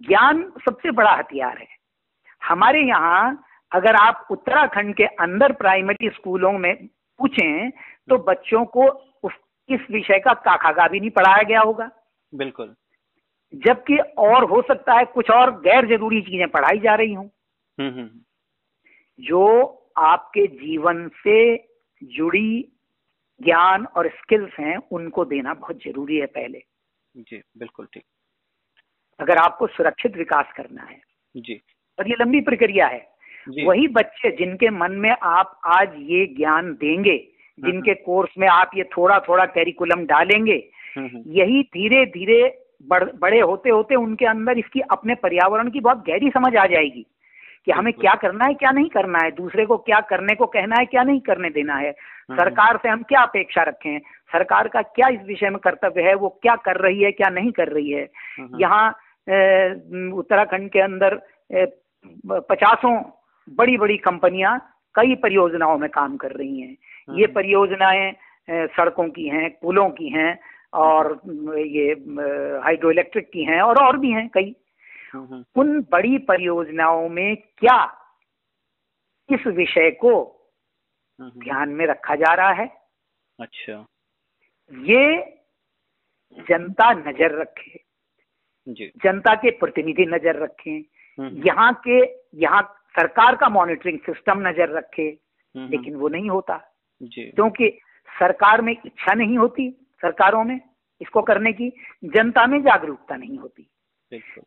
ज्ञान 0.01 0.43
सबसे 0.65 0.91
बड़ा 0.91 1.11
हथियार 1.11 1.57
है। 1.57 1.67
हमारे 2.41 2.81
यहाँ 2.81 3.43
अगर 3.71 3.95
आप 3.95 4.27
उत्तराखंड 4.31 4.95
के 4.95 5.03
अंदर 5.03 5.51
प्राइमरी 5.51 6.09
स्कूलों 6.09 6.51
में 6.51 6.87
पूछें 7.19 7.69
तो 8.09 8.17
बच्चों 8.17 8.65
को 8.65 8.87
उस 9.23 9.33
इस 9.69 9.79
विषय 9.91 10.19
का 10.19 10.33
काखागा 10.33 10.87
भी 10.87 10.99
नहीं 10.99 11.09
पढ़ाया 11.09 11.43
गया 11.43 11.59
होगा। 11.59 11.89
बिल्कुल। 12.35 12.75
जबकि 13.55 13.97
और 13.97 14.43
हो 14.43 14.61
सकता 14.61 14.93
है 14.93 15.05
कुछ 15.05 15.29
और 15.29 15.51
गैर 15.51 15.87
ज़रूरी 15.87 16.21
चीज़ें 16.21 16.47
पढ़ाई 16.47 16.79
जा 16.79 16.95
रही 16.95 17.13
हूँ। 17.13 17.31
हम्म, 17.79 17.93
हम्म। 17.93 18.09
जो 19.19 19.67
आपके 19.97 20.47
जीवन 20.47 21.07
से 21.09 21.57
जुड़ी 22.03 22.71
ज्ञान 23.43 23.85
और 23.85 24.09
स्किल्स 24.09 24.51
हैं 24.59 24.77
उनको 24.91 25.25
देना 25.25 25.53
बहुत 25.53 25.77
ज़रूरी 25.77 26.17
है 26.17 26.25
पहले। 26.25 26.63
जी 27.17 27.41
बिल्कुल 27.57 27.87
ठीक। 27.93 28.03
अगर 29.19 29.37
आपको 29.37 29.67
सुरक्षित 29.67 30.17
विकास 30.17 30.45
करना 30.55 30.83
है। 30.83 31.01
जी। 31.37 31.61
और 31.99 32.07
ये 32.07 32.15
लंबी 32.19 32.41
प्रक्रिया 32.41 32.87
है। 32.87 33.16
वही 33.65 33.87
बच्चे 33.87 34.29
जिनके 34.29 34.69
मन 34.69 34.91
में 34.91 35.15
आप 35.23 35.59
आज 35.65 35.93
ये 35.97 36.25
ज्ञान 36.37 36.71
देंगे 36.73 37.11
हम्म, 37.11 37.71
जिनके 37.71 37.93
कोर्स 37.93 38.29
में 38.37 38.47
आप 38.47 38.71
ये 38.75 38.83
थोड़ा 38.83 39.19
थोड़ा 39.19 39.45
कैरिकुलम 39.45 40.05
डालेंगे 40.05 40.69
यही 41.27 41.61
धीरे 41.63 42.05
धीरे 42.05 42.63
बड़े 42.87 43.39
होते 43.39 43.69
होते 43.69 43.95
उनके 43.95 44.25
अंदर 44.25 44.57
इसकी 44.57 44.79
अपने 44.79 45.15
पर्यावरण 45.15 45.69
की 45.69 45.79
बहुत 45.79 45.97
गहरी 45.97 46.29
समझ 46.29 46.55
आ 46.55 46.65
जाएगी 46.65 47.05
कि 47.65 47.71
हमें 47.71 47.93
क्या 47.93 48.13
करना 48.13 48.45
है 48.45 48.53
क्या 48.53 48.71
नहीं 48.71 48.89
करना 48.89 49.19
है 49.23 49.31
दूसरे 49.31 49.65
को 49.65 49.77
क्या 49.77 49.99
करने 49.99 50.35
को 50.35 50.45
कहना 50.45 50.75
है 50.79 50.85
क्या 50.85 51.03
नहीं 51.03 51.19
करने 51.19 51.49
देना 51.49 51.75
है। 51.75 51.89
हम्म। 51.89 52.35
सरकार 52.35 52.77
से 52.77 52.89
हम 52.89 53.03
क्या 53.03 53.21
अपेक्षा 53.21 53.63
रखें? 53.63 53.99
सरकार 54.31 54.67
का 54.67 54.81
क्या 54.81 55.07
इस 55.07 55.19
विषय 55.27 55.49
में 55.49 55.59
कर्तव्य 55.59 56.01
है? 56.01 56.13
वो 56.13 56.39
क्या 56.41 56.55
कर 56.55 56.77
रही 56.77 57.03
है 57.03 57.11
क्या 57.11 57.29
नहीं 57.29 57.51
कर 57.51 57.67
रही 57.67 57.91
है? 57.91 58.07
हम्म। 58.39 58.59
यहाँ 58.59 58.89
उत्तराखंड 60.17 60.69
के 60.69 60.79
अंदर 60.79 61.19
पचासों 62.27 62.95
बड़ी 63.49 63.77
बड़ी 63.77 63.97
कंपनियाँ 63.97 64.57
कई 64.95 65.15
परियोजनाओं 65.15 65.77
में 65.77 65.89
काम 65.89 66.17
कर 66.17 66.31
रही 66.31 66.59
हैं। 66.59 66.77
ये 67.09 67.23
हम्म। 67.23 67.33
परियोजनाएँ 67.33 68.11
सड़कों 68.49 69.09
की 69.09 69.27
हैं 69.27 69.49
पुलों 69.61 69.89
की 69.89 70.09
हैं 70.09 70.39
और 70.73 71.21
ये 71.57 71.91
हाइड्रो 72.63 72.91
इलेक्ट्रिक 72.91 73.29
की 73.29 73.43
हैं 73.43 73.61
और 73.61 73.81
और 73.83 73.97
भी 73.97 74.11
हैं 74.11 74.29
कई। 74.29 74.55
उन 75.15 75.79
बड़ी 75.91 76.17
परियोजनाओं 76.17 77.09
में 77.09 77.35
क्या 77.35 77.79
इस 79.29 79.47
विषय 79.47 79.91
को 79.91 80.13
ध्यान 81.21 81.69
में 81.69 81.85
रखा 81.85 82.15
जा 82.15 82.33
रहा 82.33 82.51
है? 82.51 82.67
अच्छा। 83.39 83.85
ये 84.71 85.33
जनता 86.49 86.91
नज़र 86.93 87.39
रखे। 87.41 87.79
जी। 88.67 88.91
जनता 89.03 89.35
के 89.35 89.51
प्रतिनिधि 89.51 90.05
नज़र 90.05 90.43
रखें। 90.43 90.83
यहाँ 91.45 91.73
के 91.87 91.99
यहाँ 92.41 92.61
सरकार 92.97 93.35
का 93.35 93.49
मॉनिटरिंग 93.49 93.99
सिस्टम 93.99 94.47
नज़र 94.47 94.77
रखे 94.77 95.09
लेकिन 95.55 95.95
वो 95.95 96.07
नहीं 96.09 96.29
होता। 96.29 96.57
क्योंकि 97.31 97.69
सरकार 98.09 98.61
में 98.61 98.71
इच्छा 98.73 99.13
नहीं 99.13 99.37
होती 99.37 99.69
सरकारों 100.01 100.43
में 100.43 100.59
इसको 101.01 101.21
करने 101.21 101.53
की 101.53 101.69
जनता 102.05 102.45
में 102.47 102.61
जागरूकता 102.61 103.15
नहीं 103.15 103.37
होती। 103.37 103.69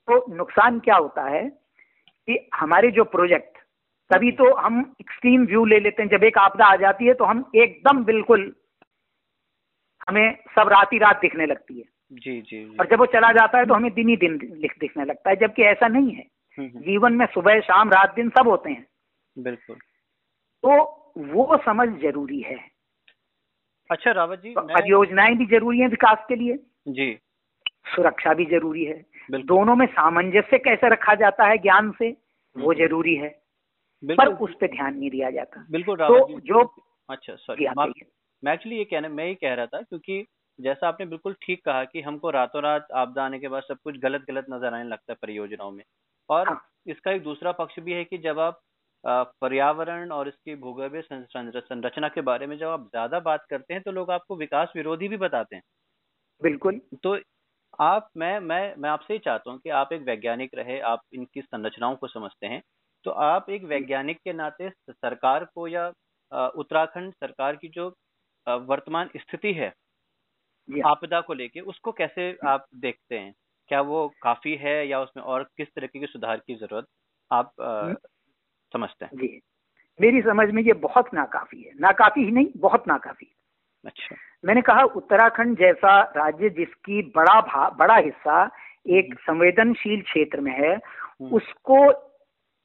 तो 0.08 0.34
नुकसान 0.34 0.78
क्या 0.80 0.96
होता 0.96 1.28
है 1.28 1.48
कि 2.28 2.48
हमारे 2.54 2.90
जो 2.90 3.04
प्रोजेक्ट 3.04 3.58
तभी 4.10 4.32
तो 4.32 4.54
हम 4.54 4.94
एक्सट्रीम 5.00 5.44
व्यू 5.46 5.64
ले 5.64 5.80
लेते 5.80 6.02
हैं। 6.02 6.10
जब 6.10 6.24
एक 6.24 6.38
आपदा 6.38 6.66
आ 6.66 6.76
जाती 6.76 7.06
है 7.06 7.14
तो 7.14 7.24
हम 7.24 7.50
एकदम 7.56 8.04
बिल्कुल 8.04 8.54
हमें 10.08 10.36
सब 10.54 10.68
रात 10.68 10.92
ही 10.92 10.98
रात 10.98 11.20
दिखने 11.20 11.46
लगती 11.46 11.78
है। 11.78 11.84
जी 12.12 12.40
जी, 12.40 12.64
जी। 12.64 12.76
और 12.76 12.86
जब 12.86 12.98
वो 12.98 13.06
चला 13.06 13.32
जाता 13.32 13.58
है 13.58 13.66
तो 13.66 13.74
हमें 13.74 13.92
दिन 13.94 14.08
ही 14.08 14.16
दिन 14.16 14.36
दिखने 14.80 15.04
लगता 15.04 15.30
है 15.30 15.36
जबकि 15.36 15.62
ऐसा 15.62 15.88
नहीं 15.88 16.10
है। 16.10 16.22
हम्म, 16.22 16.22
हम्म। 16.22 16.39
जीवन 16.60 17.12
में 17.12 17.26
सुबह 17.26 17.60
शाम 17.60 17.90
रात 17.90 18.14
दिन 18.14 18.28
सब 18.28 18.48
होते 18.48 18.70
हैं। 18.70 18.86
बिल्कुल। 19.36 19.76
तो 20.64 20.82
वो 21.34 21.56
समझ 21.56 21.88
ज़रूरी 22.00 22.40
है। 22.40 22.58
अच्छा 23.90 24.10
रावत 24.10 24.38
जी 24.38 24.54
तो 24.54 24.60
परियोजनाएँ 24.60 25.36
भी 25.36 25.46
ज़रूरी 25.46 25.78
है 25.80 25.88
विकास 25.88 26.24
के 26.28 26.36
लिए। 26.36 26.58
जी। 26.88 27.12
सुरक्षा 27.94 28.34
भी 28.34 28.44
ज़रूरी 28.44 28.84
है। 28.84 29.04
दोनों 29.30 29.74
में 29.76 29.86
सामंजस्य 29.86 30.58
कैसे 30.58 30.88
रखा 30.88 31.14
जाता 31.14 31.46
है 31.46 31.58
ज्ञान 31.58 31.90
से 31.98 32.10
वो। 32.56 32.74
ज़रूरी 32.74 33.14
है। 33.14 33.28
पर 34.02 34.28
उस 34.34 34.54
पर 34.54 34.66
ध्यान 34.66 34.94
नहीं 34.96 35.10
दिया 35.10 35.30
जाता। 35.30 35.66
बिल्कुल 35.70 35.96
तो 35.96 36.40
जो। 36.40 36.62
अच्छा 37.08 37.34
सॉरी 37.34 37.66
मैं 38.42 38.52
एक्चुअली 38.54 38.76
ये 38.78 38.84
कहना 38.84 39.08
मैं 39.08 39.26
ही 39.26 39.34
कह 39.34 39.54
रहा 39.54 39.66
था 39.66 39.80
क्योंकि 39.82 40.24
जैसा 40.58 40.88
आपने 40.88 41.06
बिल्कुल 41.06 41.34
ठीक 41.42 41.64
कहा 41.64 41.84
कि 41.84 42.00
हमको 42.00 42.30
रातों 42.30 42.62
रात 42.62 42.86
आपदा 42.94 43.24
आने 43.24 43.38
के 43.38 43.48
बाद 43.48 43.62
सब 43.62 43.76
कुछ 43.84 43.98
गलत 43.98 44.24
गलत 44.28 44.46
नज़र 44.50 44.74
आने 44.74 44.88
लगता 44.88 45.12
है 45.12 45.16
परियोजनाओं 45.22 45.70
में। 45.70 45.84
और 46.30 46.46
हाँ। 46.46 46.60
इसका 46.88 47.12
एक 47.12 47.22
दूसरा 47.22 47.52
पक्ष 47.54 47.78
भी 47.80 47.92
है 47.94 48.04
कि 48.06 48.18
जब 48.20 48.38
आप 48.40 48.60
पर्यावरण 49.42 50.10
और 50.12 50.28
इसकी 50.28 50.54
भूगर्भीय 50.58 51.02
संरचना 51.02 52.08
के 52.10 52.20
बारे 52.22 52.46
में 52.46 52.56
जब 52.58 52.68
आप 52.68 52.86
ज़्यादा 52.86 53.20
बात 53.22 53.46
करते 53.50 53.74
हैं 53.74 53.82
तो 53.82 53.92
लोग 53.92 54.10
आपको 54.12 54.36
विकास 54.36 54.72
विरोधी 54.76 55.08
भी 55.08 55.16
बताते 55.18 55.56
हैं। 55.56 55.62
बिल्कुल। 56.40 56.80
तो 56.98 57.16
आप 57.80 58.10
मैं 58.16 58.38
मैं 58.42 58.74
मैं 58.76 58.90
आपसे 58.90 59.12
ही 59.14 59.18
चाहता 59.20 59.50
हूँ 59.50 59.58
कि 59.60 59.70
आप 59.72 59.92
एक 59.92 60.02
वैज्ञानिक 60.04 60.50
रहे 60.54 60.78
आप 60.86 61.02
इनकी 61.14 61.42
संरचनाओं 61.42 61.96
को 61.96 62.08
समझते 62.08 62.46
हैं। 62.46 62.62
तो 63.04 63.10
आप 63.22 63.50
एक 63.50 63.64
वैज्ञानिक 63.66 64.18
के 64.20 64.32
नाते 64.34 64.70
सरकार 64.90 65.44
को 65.46 65.68
या 65.68 65.88
उत्तराखंड 66.54 67.12
सरकार 67.14 67.56
की 67.56 67.68
जो 67.70 67.88
वर्तमान 68.66 69.10
स्थिति 69.18 69.52
है 69.54 69.72
आपदा 70.84 71.20
को 71.22 71.34
लेके 71.34 71.60
उसको 71.62 71.92
कैसे 71.94 72.30
आप 72.46 72.66
देखते 72.76 73.18
हैं? 73.18 73.34
क्या 73.70 73.80
वो 73.80 74.12
काफ़ी 74.22 74.54
है 74.54 74.88
या 74.88 75.00
उसमें 75.00 75.24
और 75.24 75.42
किस 75.42 75.68
तरीके 75.68 75.98
के 75.98 76.06
सुधार 76.06 76.36
की 76.36 76.54
ज़रूरत 76.54 76.86
आप 77.30 77.52
आ, 77.60 77.92
समझते 78.72 79.04
हैं? 79.04 79.10
जी। 79.14 79.40
मेरी 80.00 80.22
समझ 80.22 80.50
में 80.50 80.62
ये 80.62 80.72
बहुत 80.72 81.14
नाकाफी 81.14 81.62
है। 81.62 81.72
नाकाफी 81.80 82.24
ही 82.24 82.30
नहीं 82.30 82.46
बहुत 82.56 82.88
नाकाफी 82.88 83.36
अच्छा। 83.84 84.16
मैंने 84.44 84.62
कहा 84.62 84.82
उत्तराखंड 84.82 85.58
जैसा 85.58 86.00
राज्य 86.16 86.50
जिसकी 86.50 87.02
बड़ा 87.02 87.40
भा, 87.40 87.70
बड़ा 87.70 87.96
हिस्सा 87.96 88.50
एक 88.86 89.04
हम्म। 89.04 89.16
संवेदनशील 89.16 90.02
क्षेत्र 90.02 90.40
में 90.40 90.52
है 90.52 90.74
हम्म। 90.74 91.30
उसको 91.30 91.92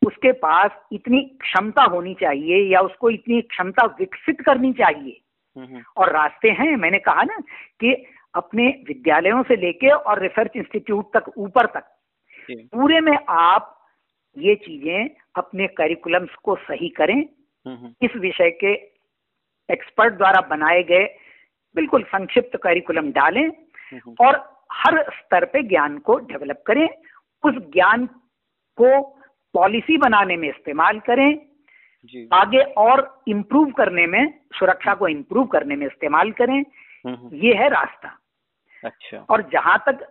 उसके 0.07 0.31
पास 0.31 0.71
इतनी 0.91 1.21
क्षमता 1.41 1.83
होनी 1.83 2.13
चाहिए 2.13 2.57
या 2.73 2.79
उसको 2.79 3.09
इतनी 3.09 3.41
क्षमता 3.41 3.85
विकसित 3.85 4.41
करनी 4.41 4.73
चाहिए। 4.73 5.21
हम्म, 5.57 5.83
और 5.97 6.11
रास्ते 6.11 6.49
हैं 6.49 6.75
मैंने 6.75 6.99
कहा 6.99 7.23
ना 7.23 7.37
कि 7.79 8.05
अपने 8.35 8.67
विद्यालयों 8.87 9.43
से 9.43 9.55
लेके 9.55 9.89
और 9.89 10.21
रिसर्च 10.21 10.51
इंस्टीट्यूट 10.55 11.17
तक 11.17 11.31
ऊपर 11.37 11.65
तक। 11.65 11.91
पूरे 12.49 12.99
में 12.99 13.17
आप 13.29 13.71
ये 14.37 14.55
चीज़ें 14.55 15.09
अपने 15.35 15.67
करिकुलम्स 15.67 16.35
को 16.35 16.55
सही 16.55 16.89
करें। 16.89 17.21
इस 18.03 18.15
विषय 18.15 18.49
के 18.49 18.73
एक्सपर्ट 19.69 20.13
द्वारा 20.13 20.41
बनाए 20.41 20.83
गए 20.83 21.05
बिल्कुल 21.75 22.03
संक्षिप्त 22.03 22.57
करिकुलम 22.63 23.11
डालें 23.11 23.47
और 24.21 24.35
हर 24.71 25.01
स्तर 25.11 25.45
पे 25.45 25.61
ज्ञान 25.63 25.97
को 25.97 26.17
डेवलप 26.17 26.63
करें। 26.67 26.87
उस 27.43 27.55
ज्ञान 27.73 28.05
को 28.77 29.01
पॉलिसी 29.55 29.97
बनाने 29.97 30.35
में 30.37 30.47
इस्तेमाल 30.49 30.99
करें। 30.99 31.39
जी। 32.05 32.27
आगे 32.33 32.61
और 32.77 33.23
इम्प्रूव 33.27 33.71
करने 33.71 34.05
में 34.07 34.39
सुरक्षा 34.53 34.93
को 34.93 35.07
इम्प्रूव 35.07 35.45
करने 35.45 35.75
में 35.75 35.85
इस्तेमाल 35.87 36.31
करें। 36.31 36.63
ये 37.33 37.53
है 37.53 37.69
रास्ता। 37.69 38.17
अच्छा। 38.85 39.25
और 39.29 39.41
जहाँ 39.53 39.77
तक 39.89 40.05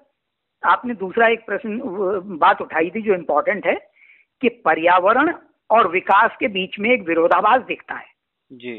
आपने 0.63 0.95
दूसरा 0.95 1.27
एक 1.29 1.47
प्रश्न 1.47 1.81
बात 2.41 2.61
उठाई 2.63 2.91
थी 2.91 3.03
जो 3.03 3.15
इम्पोर्टेंट 3.15 3.67
है 3.67 3.75
कि 4.43 4.49
पर्यावरण 4.65 5.33
और 5.71 5.89
विकास 5.89 6.37
के 6.41 6.49
बीच 6.49 6.79
में 6.79 6.91
एक 6.91 7.03
विरोधाभास 7.03 7.63
दिखता 7.63 7.95
है। 7.95 8.07
जी। 8.51 8.75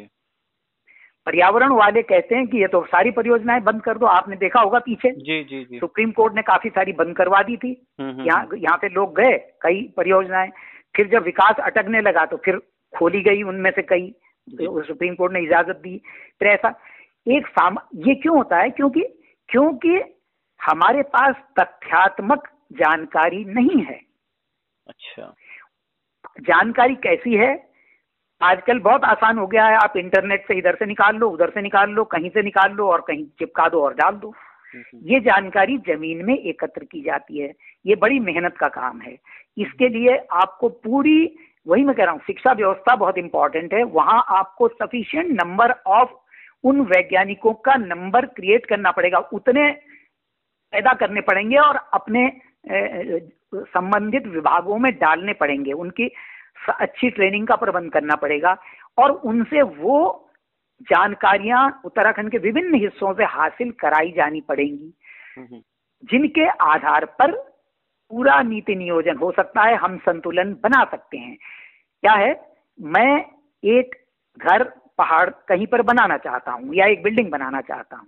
पर्यावरण 1.26 1.72
वाले 1.74 2.02
कहते 2.02 2.36
हैं 2.36 2.48
कि 2.48 2.58
ये 2.58 2.68
तो 2.68 2.84
सारी 2.86 3.12
परियोजनाएँ 3.12 3.62
बंद 3.62 3.82
कर 3.82 3.98
दो 3.98 4.06
आपने 4.06 4.36
देखा 4.36 4.62
होगा 4.62 4.80
पीछे। 4.80 5.12
जी 5.12 5.44
जी 5.44 5.64
जी। 5.64 5.80
सुप्रीम 5.80 6.12
कोर्ट 6.12 6.36
ने 6.36 6.42
काफ़ी 6.42 6.70
सारी 6.70 6.94
बंद 6.94 7.16
करवा 7.18 7.42
दी 7.44 7.58
थी। 7.58 7.72
हम्म, 8.00 8.12
हम्म, 8.12 8.26
यहाँ 8.26 8.42
हम्म। 8.42 8.58
यहाँ 8.58 8.78
पे 8.78 8.90
लोग 8.90 9.16
गए 9.16 9.38
कई 9.62 9.82
परियोजनाएँ 9.98 10.52
फिर 10.96 11.08
जब 11.08 11.24
विकास 11.24 11.60
अटकने 11.64 12.02
लगा 12.02 12.26
तो 12.26 12.38
फिर 12.38 12.60
खोली 12.94 13.22
गई 13.22 13.44
उनमें 13.44 13.72
से 13.72 13.82
कई 13.82 14.14
सुप्रीम 14.48 15.16
कोर्ट 15.16 15.34
ने 15.34 15.40
इजाज़त 15.40 15.76
दी। 15.76 15.98
फिर 16.40 16.48
ऐसा 16.50 16.74
एक 17.28 17.48
साम 17.48 17.78
ये 18.08 18.16
क्यों 18.16 18.38
होता 18.38 18.58
है? 18.58 18.70
क्योंकि 18.70 19.02
क्योंकि 19.50 20.02
हमारे 20.60 21.02
पास 21.02 21.36
तथ्यात्मक 21.60 22.48
जानकारी 22.74 23.44
नहीं 23.46 23.84
है। 23.84 24.00
अच्छा। 24.88 25.34
जानकारी 26.42 26.96
कैसी 26.96 27.34
है? 27.34 27.76
आजकल 28.42 28.80
बहुत 28.80 29.04
आसान 29.04 29.38
हो 29.38 29.48
गया 29.48 29.66
है। 29.66 29.76
आप 29.76 29.94
इंटरनेट 29.98 30.48
से 30.48 30.58
इधर 30.58 30.76
से 30.76 30.86
निकाल 30.86 31.16
लो 31.16 31.30
उधर 31.30 31.50
से 31.50 31.62
निकाल 31.62 31.90
लो 31.90 32.04
कहीं 32.04 32.30
से 32.30 32.42
निकाल 32.42 32.72
लो 32.72 32.90
और 32.92 33.02
कहीं 33.02 33.26
चिपका 33.40 33.68
दो 33.70 33.84
और 33.84 33.94
डाल 33.94 34.16
दो। 34.16 34.34
ये 35.04 35.20
जानकारी 35.20 35.78
ज़मीन 35.78 36.26
में 36.26 36.38
एकत्र 36.38 36.84
की 36.84 37.02
जाती 37.02 37.40
है। 37.40 37.54
ये 37.86 37.96
बड़ी 37.96 38.20
मेहनत 38.20 38.58
का 38.60 38.68
काम 38.68 39.02
है। 39.02 39.18
इसके 39.58 39.90
लिए 39.90 40.18
आपको 40.32 40.70
पूरी 40.70 41.36
वही 41.68 41.84
मैं 41.84 41.96
कह 41.96 42.04
रहा 42.04 42.14
हूँ 42.14 42.22
शिक्षा 42.28 42.52
व्यवस्था 42.52 42.96
बहुत 42.96 43.18
इंपॉर्टेंट 43.18 43.74
है। 43.74 43.84
वहाँ 43.84 44.26
आपको 44.30 44.68
सफिशियंट 44.68 45.42
नंबर 45.42 45.72
ऑफ़ 45.88 46.10
उन 46.66 46.82
वैज्ञानिकों 46.86 47.54
का 47.66 47.76
नंबर 47.76 48.26
क्रिएट 48.36 48.66
करना 48.66 48.92
पड़ेगा। 48.92 49.18
उतने 49.34 49.72
पैदा 50.74 50.94
करने 50.94 51.22
पड़ेंगे 51.22 51.58
और 51.58 51.76
अपने 51.94 52.28
संबंधित 53.54 54.28
विभागों 54.28 54.78
में 54.78 54.92
डालने 54.94 55.34
पड़ेंगे। 55.34 55.72
उनकी 55.74 56.10
अच्छी 56.70 57.10
ट्रेनिंग 57.10 57.48
का 57.48 57.56
प्रबंध 57.56 57.92
करना 57.92 58.16
पड़ेगा 58.16 58.56
और 58.98 59.12
उनसे 59.12 59.62
वो 59.62 59.98
जानकारियाँ 60.82 61.82
उत्तराखंड 61.86 62.32
के 62.32 62.38
विभिन्न 62.38 62.76
हिस्सों 62.76 63.14
से 63.14 63.24
हासिल 63.30 63.72
कराई 63.72 64.12
जानी 64.12 64.42
पड़ेंगी। 64.42 64.94
जिनके 66.04 66.48
आधार 66.64 67.06
पर 67.20 67.32
पूरा 68.12 68.42
नीति 68.44 68.76
नियोजन 68.76 69.18
हो 69.18 69.32
सकता 69.32 69.64
है 69.64 69.76
हम 69.76 69.98
संतुलन 69.98 70.54
बना 70.64 70.84
सकते 70.86 71.18
हैं। 71.18 71.36
क्या 71.36 72.14
है? 72.14 72.34
मैं 72.80 73.26
एक 73.64 73.96
घर 74.38 74.64
पहाड़ 74.98 75.30
कहीं 75.30 75.68
पर 75.68 75.82
बनाना 75.82 76.18
चाहता 76.18 76.52
हूँ 76.52 76.76
या 76.76 76.86
एक 76.86 77.04
बिल्डिंग 77.04 77.32
बनाना 77.32 77.62
चाहता 77.62 77.96
हूँ। 77.98 78.08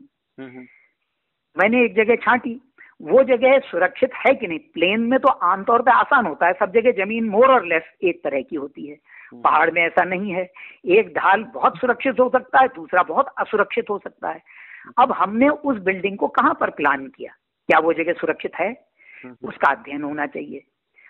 मैंने 1.58 1.86
एक 1.86 1.96
जगह 1.96 2.16
छांटी 2.16 2.62
वो 3.02 3.24
जगह 3.24 3.60
सुरक्षित 3.60 4.12
है 4.14 4.34
कि 4.34 4.48
नहीं? 4.48 4.60
प्लेन 4.60 5.00
में 5.00 5.20
तो 5.20 5.28
आमतौर 5.28 5.82
पे 5.82 5.92
आसान 5.92 6.26
होता 6.26 6.48
है 6.48 6.54
सब 6.54 6.72
जगह 6.72 6.92
ज़मीन 6.92 7.26
मोर 7.30 7.52
और 7.52 7.66
लेस 7.66 7.84
एक 8.04 8.24
तरह 8.24 8.42
की 8.42 8.56
होती 8.56 8.88
है। 8.88 8.98
हम्म। 9.32 9.42
पहाड़ 9.42 9.72
में 9.72 9.82
ऐसा 9.82 10.04
नहीं 10.04 10.32
है। 10.32 10.52
एक 10.86 11.14
ढाल 11.14 11.44
बहुत 11.44 11.78
सुरक्षित 11.78 12.20
हो 12.20 12.30
सकता 12.30 12.60
है 12.62 12.68
दूसरा 12.68 13.04
बहुत 13.04 13.28
असुरक्षित 13.38 13.90
हो 13.90 14.00
सकता 14.00 14.30
है। 14.30 14.42
अब 14.98 15.12
हमने 15.12 15.50
उस 15.50 15.78
बिल्डिंग 15.78 16.18
को 16.18 16.28
कहाँ 16.28 16.54
पर 16.54 16.70
प्लान 16.70 17.08
किया? 17.08 17.32
क्या 17.68 17.80
वो 17.80 17.94
जगह 17.94 18.14
सुरक्षित 18.14 18.56
है? 18.56 18.88
हम्म। 19.24 19.48
उसका 19.48 19.72
अध्ययन 19.72 20.04
होना 20.04 20.26
चाहिए। 20.26 20.64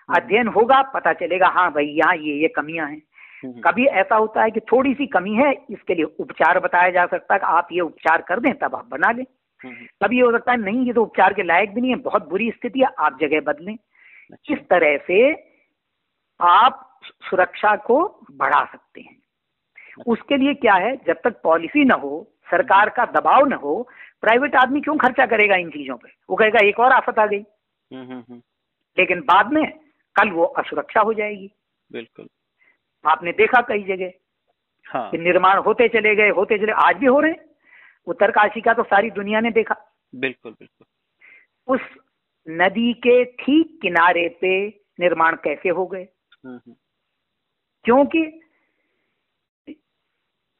हम्म। 0.08 0.20
अध्ययन 0.20 0.48
होगा 0.48 0.82
पता 0.82 1.12
चलेगा 1.12 1.48
हाँ 1.48 1.72
भाई 1.72 1.86
यहाँ 1.86 2.16
ये 2.16 2.34
ये 2.34 2.48
कमियाँ 2.48 2.88
हैं। 2.88 3.02
कभी 3.44 3.84
ऐसा 3.86 4.16
होता 4.16 4.42
है 4.42 4.50
कि 4.50 4.60
थोड़ी 4.60 4.94
सी 4.94 5.06
कमी 5.06 5.34
है 5.34 5.52
इसके 5.70 5.94
लिए 5.94 6.04
उपचार 6.04 6.60
बताया 6.60 6.90
जा 6.90 7.06
सकता 7.06 7.34
है 7.34 7.40
आप 7.40 7.68
ये 7.72 7.80
उपचार 7.80 8.22
कर 8.22 8.40
दें 8.40 8.52
तब 8.54 8.74
आप 8.74 8.86
बना 8.86 9.10
लें। 9.12 9.24
कभी 10.02 10.16
ये 10.16 10.22
हो 10.22 10.32
सकता 10.32 10.52
है 10.52 10.58
नहीं 10.58 10.86
ये 10.86 10.92
तो 10.92 11.02
उपचार 11.02 11.32
के 11.32 11.42
लायक 11.42 11.74
भी 11.74 11.80
नहीं 11.80 11.90
है 11.90 11.96
बहुत 11.96 12.28
बुरी 12.28 12.50
स्थिति 12.50 12.80
है 12.80 12.86
आप 12.98 13.18
जगह 13.20 13.40
बदलें। 13.40 13.74
अच्छा। 14.32 14.54
इस 14.54 14.60
तरह 14.60 14.96
से 14.96 15.32
आप 16.40 17.00
सुरक्षा 17.04 17.76
को 17.76 18.26
बढ़ा 18.30 18.64
सकते 18.64 19.00
हैं। 19.00 19.14
अच्छा। 19.14 20.12
उसके 20.12 20.36
लिए 20.36 20.54
क्या 20.54 20.74
है 20.74 20.96
जब 20.96 21.20
तक 21.24 21.40
पॉलिसी 21.42 21.84
ना 21.84 21.94
हो 21.94 22.32
सरकार 22.50 22.90
का 22.90 23.04
दबाव 23.04 23.46
ना 23.46 23.56
हो 23.56 23.88
प्राइवेट 24.20 24.54
आदमी 24.56 24.80
क्यों 24.80 24.96
खर्चा 24.96 25.26
करेगा 25.26 25.56
इन 25.56 25.70
चीज़ों 25.70 25.96
पे? 25.96 26.08
वो 26.30 26.36
कहेगा 26.36 26.66
एक 26.66 26.80
और 26.80 26.92
आफत 26.92 27.18
आ 27.18 27.26
गई। 27.26 27.44
हम्म, 27.92 28.02
हम्म, 28.02 28.24
हम्म। 28.28 28.42
लेकिन 28.98 29.20
बाद 29.20 29.52
में 29.52 29.78
कल 30.16 30.30
वो 30.30 30.44
असुरक्षा 30.44 31.00
हो 31.00 31.12
जाएगी। 31.12 31.50
बिल्कुल। 31.92 32.28
आपने 33.06 33.32
देखा 33.32 33.60
कई 33.60 33.82
जगह 33.82 34.10
हाँ। 34.86 35.10
निर्माण 35.14 35.58
होते 35.58 35.88
चले 35.88 36.14
गए 36.14 36.28
होते 36.28 36.58
चले 36.58 36.72
आज 36.72 36.96
भी 36.96 37.06
हो 37.06 37.20
रहे 37.20 37.34
उत्तरकाशी 38.06 38.60
का 38.60 38.72
तो 38.72 38.82
सारी 38.82 39.10
दुनिया 39.10 39.40
ने 39.40 39.50
देखा। 39.50 39.74
बिल्कुल 40.14 40.52
बिल्कुल। 40.52 41.74
उस 41.74 41.80
नदी 42.48 42.92
के 42.92 43.24
ठीक 43.24 43.78
किनारे 43.82 44.38
पे 44.40 44.68
निर्माण 45.00 45.36
कैसे 45.36 45.68
हो 45.68 45.86
गए? 45.86 46.08
हम्म, 46.44 46.56
हम्म। 46.56 46.74
क्योंकि 47.84 48.24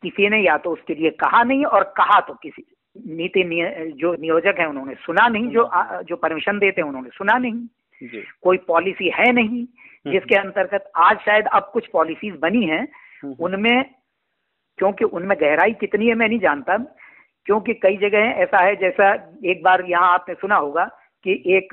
किसी 0.02 0.28
ने 0.28 0.40
या 0.40 0.56
तो 0.58 0.70
उसके 0.70 0.94
लिए 0.94 1.10
कहा 1.10 1.42
नहीं 1.42 1.64
और 1.64 1.84
कहा 1.96 2.20
तो 2.20 2.34
किसी 2.34 2.64
नीति 3.06 3.44
निय, 3.44 3.92
जो 3.96 4.14
नियोजक 4.14 4.54
है 4.58 4.66
उन्होंने 4.68 4.94
सुना 4.94 5.28
नहीं 5.28 5.48
जो 5.48 5.64
हम्म, 5.64 6.02
जो 6.02 6.16
परमिशन 6.16 6.58
देते 6.58 6.80
हैं 6.80 6.88
उन्होंने 6.88 7.10
सुना 7.10 7.38
नहीं। 7.38 7.66
कोई 8.42 8.56
पॉलिसी 8.56 9.10
है 9.10 9.32
नहीं। 9.32 9.66
जिसके 10.12 10.34
अंतर्गत 10.34 10.90
आज 10.96 11.18
शायद 11.18 11.46
अब 11.46 11.70
कुछ 11.72 11.86
पॉलिसीज़ 11.86 12.36
बनी 12.36 12.64
हैं। 12.64 12.88
हम्म। 13.22 13.36
उनमें 13.40 13.84
क्योंकि 14.78 15.04
उनमें 15.04 15.38
गहराई 15.40 15.72
कितनी 15.72 16.06
है 16.06 16.14
मैं 16.14 16.28
नहीं 16.28 16.38
जानता 16.38 16.76
क्योंकि 17.44 17.74
कई 17.74 17.96
जगह 17.96 18.18
ऐसा 18.18 18.64
है 18.64 18.76
जैसा 18.76 19.32
एक 19.44 19.62
बार 19.62 19.84
यहाँ 19.88 20.12
आपने 20.12 20.34
सुना 20.34 20.56
होगा 20.56 20.84
कि 21.24 21.42
एक 21.46 21.68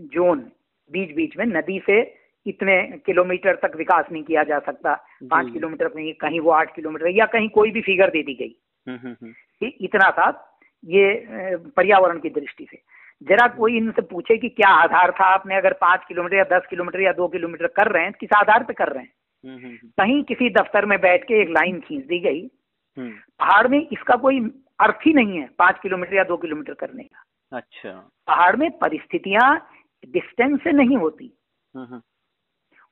जोन 0.00 0.52
बीच 0.92 1.16
बीच 1.16 1.36
में 1.36 1.46
नदी 1.46 1.82
से 1.86 2.14
इतने 2.46 2.82
किलोमीटर 3.06 3.54
तक 3.54 3.76
विकास 3.76 4.04
नहीं 4.12 4.22
किया 4.22 4.42
जा 4.42 4.58
सकता। 4.58 4.94
पाँच 5.30 5.52
किलोमीटर 5.52 5.88
कहीं 5.88 6.12
कहीं 6.12 6.40
वो 6.40 6.50
आठ 6.50 6.74
किलोमीटर 6.74 7.06
या 7.08 7.26
कहीं 7.26 7.48
कोई 7.48 7.70
भी 7.70 7.80
फिगर 7.80 8.10
दे 8.10 8.22
दी 8.22 8.34
गई। 8.34 8.56
हम्म, 8.88 8.98
हम्म, 8.98 9.16
हम्म। 9.22 9.32
कि 9.32 9.66
इतना 9.66 10.10
था 10.10 10.58
ये 10.84 11.26
पर्यावरण 11.56 12.18
की 12.18 12.30
दृष्टि 12.30 12.66
से। 12.70 12.78
जरा 13.22 13.48
कोई 13.48 13.76
इनसे 13.76 14.02
पूछे 14.02 14.38
कि 14.38 14.48
क्या 14.48 14.68
आधार 14.68 15.10
था? 15.10 15.24
आपने 15.24 15.56
अगर 15.56 15.72
पाँच 15.72 16.00
किलोमीटर 16.08 16.36
या 16.36 16.44
दस 16.44 16.66
किलोमीटर 16.70 17.00
या 17.00 17.12
दो 17.12 17.28
किलोमीटर 17.28 17.66
कर 17.66 17.92
रहे 17.92 18.02
हैं 18.02 18.12
किस 18.12 18.32
आधार 18.36 18.64
पे 18.64 18.72
कर 18.72 18.88
रहे 18.88 19.02
हैं? 19.02 19.12
कहीं 19.76 20.24
किसी 20.24 20.50
दफ्तर 20.50 20.84
में 20.84 21.00
बैठ 21.00 21.24
के 21.24 21.34
एक 21.42 21.48
लाइन 21.48 21.80
खींच 21.80 22.04
दी 22.04 22.18
गई। 22.18 22.50
पहाड़ 23.38 23.68
में 23.68 23.88
इसका 23.92 24.16
कोई 24.16 24.40
अर्थ 24.80 24.98
ही 25.06 25.12
नहीं 25.12 25.38
है 25.38 25.48
पाँच 25.58 25.78
किलोमीटर 25.82 26.14
या 26.14 26.24
दो 26.24 26.36
किलोमीटर 26.36 26.74
करने 26.74 27.02
का। 27.02 27.24
अच्छा। 27.56 27.90
पहाड़ 28.26 28.56
में 28.56 28.70
परिस्थितियाँ 28.78 29.70
डिस्टेंस 30.08 30.62
से 30.64 30.72
नहीं 30.72 30.96
होती। 30.96 31.38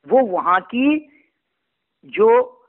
वो 0.09 0.27
वहाँ 0.27 0.61
की 0.61 0.99
जो 2.05 2.19
जियो 2.19 2.67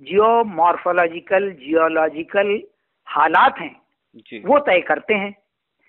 जियोमॉर्फोलॉजिकल 0.00 1.52
जियोलॉजिकल 1.52 2.62
हालात 3.06 3.58
हैं 3.58 3.80
वो 4.44 4.58
तय 4.58 4.80
करते 4.80 5.14
हैं। 5.14 5.34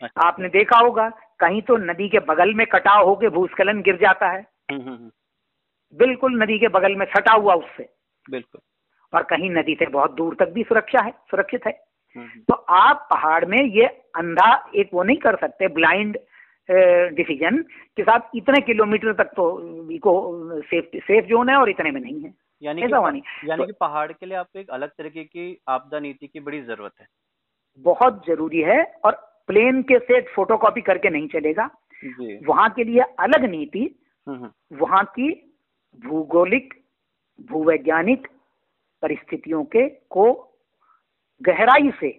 आपने 0.03 0.49
देखा 0.49 0.79
होगा 0.79 1.09
कहीं 1.39 1.61
तो 1.61 1.77
नदी 1.77 2.09
के 2.09 2.19
बगल 2.19 2.53
में 2.53 2.67
कटाव 2.67 3.05
होके 3.05 3.29
भूस्खलन 3.29 3.81
गिर 3.81 3.95
जाता 3.95 4.27
है। 4.27 4.47
हम्म, 4.71 4.81
हम्म, 4.81 4.93
हम्म। 4.93 5.11
बिल्कुल 5.97 6.43
नदी 6.43 6.59
के 6.59 6.67
बगल 6.67 6.95
में 6.95 7.05
सटा 7.05 7.33
हुआ 7.33 7.53
उससे। 7.53 7.89
बिल्कुल। 8.29 8.61
और 9.13 9.23
कहीं 9.23 9.49
नदी 9.49 9.75
से 9.75 9.85
बहुत 9.85 10.13
दूर 10.13 10.35
तक 10.35 10.49
भी 10.49 10.63
सुरक्षा 10.63 11.01
है 11.01 11.11
सुरक्षित 11.11 11.67
है। 11.67 11.89
तो 12.17 12.53
आप 12.53 13.07
पहाड़ 13.11 13.45
में 13.45 13.57
ये 13.57 13.85
अंधा 14.15 14.71
एक 14.75 14.89
वो 14.93 15.03
नहीं 15.03 15.17
कर 15.17 15.35
सकते 15.35 15.67
ब्लाइंड 15.67 16.17
डिसीज़न 17.15 17.57
के 17.97 18.03
साथ 18.03 18.19
इतने 18.35 18.61
किलोमीटर 18.61 19.13
तक 19.13 19.23
तो 19.23 19.61
को 19.97 20.41
सेफ़ 20.61 20.85
सेफ़ 20.95 21.25
जोन 21.25 21.49
है 21.49 21.55
और 21.55 21.69
इतने 21.69 21.91
में 21.91 22.01
नहीं 22.01 22.21
है। 22.21 22.33
यानी 22.63 22.81
कि 22.81 22.93
यानी 22.93 23.19
तो, 23.57 23.65
कि 23.65 23.71
पहाड़ 23.71 24.11
के 24.11 24.25
लिए 24.25 24.37
आपको 24.37 24.59
एक 24.59 24.69
अलग 24.69 24.89
तरीके 24.89 25.23
की 25.23 25.61
आपदा 25.67 25.99
नीति 25.99 26.27
की 26.27 26.39
बड़ी 26.39 26.61
ज़रूरत 26.61 26.91
है। 26.99 27.07
बहुत 27.77 28.25
ज़रूरी 28.27 28.61
है 28.61 28.95
और 29.05 29.28
प्लेन 29.49 29.81
के 29.81 29.99
सेट 29.99 30.29
फोटोकॉपी 30.35 30.81
करके 30.81 31.09
नहीं 31.09 31.27
चलेगा। 31.27 31.69
वहाँ 32.47 32.69
के 32.69 32.83
लिए 32.83 33.01
अलग 33.19 33.43
नीति 33.43 33.99
हम्म, 34.27 34.37
हम्म। 34.37 34.77
वहाँ 34.77 35.03
की 35.05 35.31
भूगोलिक 36.05 36.73
भूवैज्ञानिक 37.41 38.27
परिस्थितियों 39.01 39.63
के 39.65 39.89
को 39.89 40.31
गहराई 41.41 41.91
से 41.99 42.09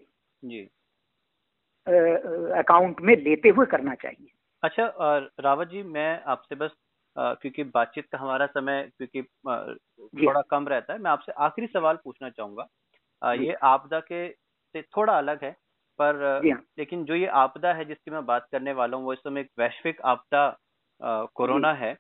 अकाउंट 2.58 3.00
में 3.00 3.16
लेते 3.16 3.48
हुए 3.48 3.66
करना 3.66 3.94
चाहिए। 3.94 4.28
अच्छा 4.62 4.86
और 4.86 5.30
रावत 5.40 5.68
जी 5.68 5.82
मैं 5.82 6.22
आपसे 6.22 6.54
बस 6.54 6.70
क्योंकि 7.18 7.64
बातचीत 7.64 8.06
का 8.12 8.18
हमारा 8.18 8.46
समय 8.46 8.90
क्योंकि 8.98 9.22
थोड़ा 10.26 10.40
कम 10.40 10.68
रहता 10.68 10.92
है 10.92 10.98
मैं 10.98 11.10
आपसे 11.10 11.32
आखिरी 11.32 11.66
सवाल 11.66 11.98
पूछना 12.04 12.30
चाहूँगा। 12.30 12.66
आ, 13.22 13.32
ये 13.32 13.52
आपदा 13.52 14.00
के 14.00 14.28
से 14.74 14.82
थोड़ा 14.82 15.18
अलग 15.18 15.44
है 15.44 15.56
पर 16.00 16.22
हाँ। 16.44 16.62
लेकिन 16.78 17.04
जो 17.04 17.14
ये 17.14 17.26
आपदा 17.38 17.72
है 17.74 17.84
जिसकी 17.84 18.10
मैं 18.10 18.24
बात 18.26 18.46
करने 18.52 18.72
वाला 18.72 18.96
हूँ 18.96 19.04
वो 19.04 19.12
इस 19.12 19.18
समय 19.18 19.40
एक 19.40 19.50
वैश्विक 19.58 20.00
आपदा 20.06 20.48
कोरोना 21.36 21.72
है। 21.74 21.96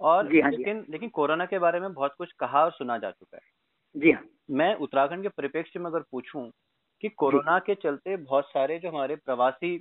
और 0.00 0.24
हाँ, 0.26 0.42
हाँ। 0.42 0.50
लेकिन 0.50 0.84
लेकिन 0.90 1.08
कोरोना 1.10 1.44
के 1.46 1.58
बारे 1.58 1.80
में 1.80 1.92
बहुत 1.94 2.14
कुछ 2.18 2.32
कहा 2.32 2.64
और 2.64 2.70
सुना 2.72 2.98
जा 2.98 3.10
चुका 3.10 3.36
है। 3.36 3.50
जी 3.94 4.10
हाँ। 4.12 4.22
मैं 4.52 4.74
उत्तराखंड 4.76 5.22
के 5.22 5.28
परिप्रेक्ष्य 5.28 5.80
में 5.80 5.86
अगर 5.86 6.02
पूछूँ 6.12 6.50
कि 7.02 7.08
कोरोना 7.08 7.58
के 7.58 7.74
चलते 7.74 8.16
बहुत 8.18 8.44
सारे 8.46 8.78
जो 8.78 8.88
हमारे 8.90 9.16
प्रवासी 9.16 9.76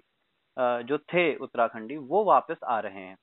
जो 0.57 0.97
थे 1.13 1.35
उत्तराखंडी 1.37 1.97
वो 1.97 2.23
वापस 2.25 2.57
आ 2.65 2.79
रहे 2.79 3.01
हैं। 3.01 3.15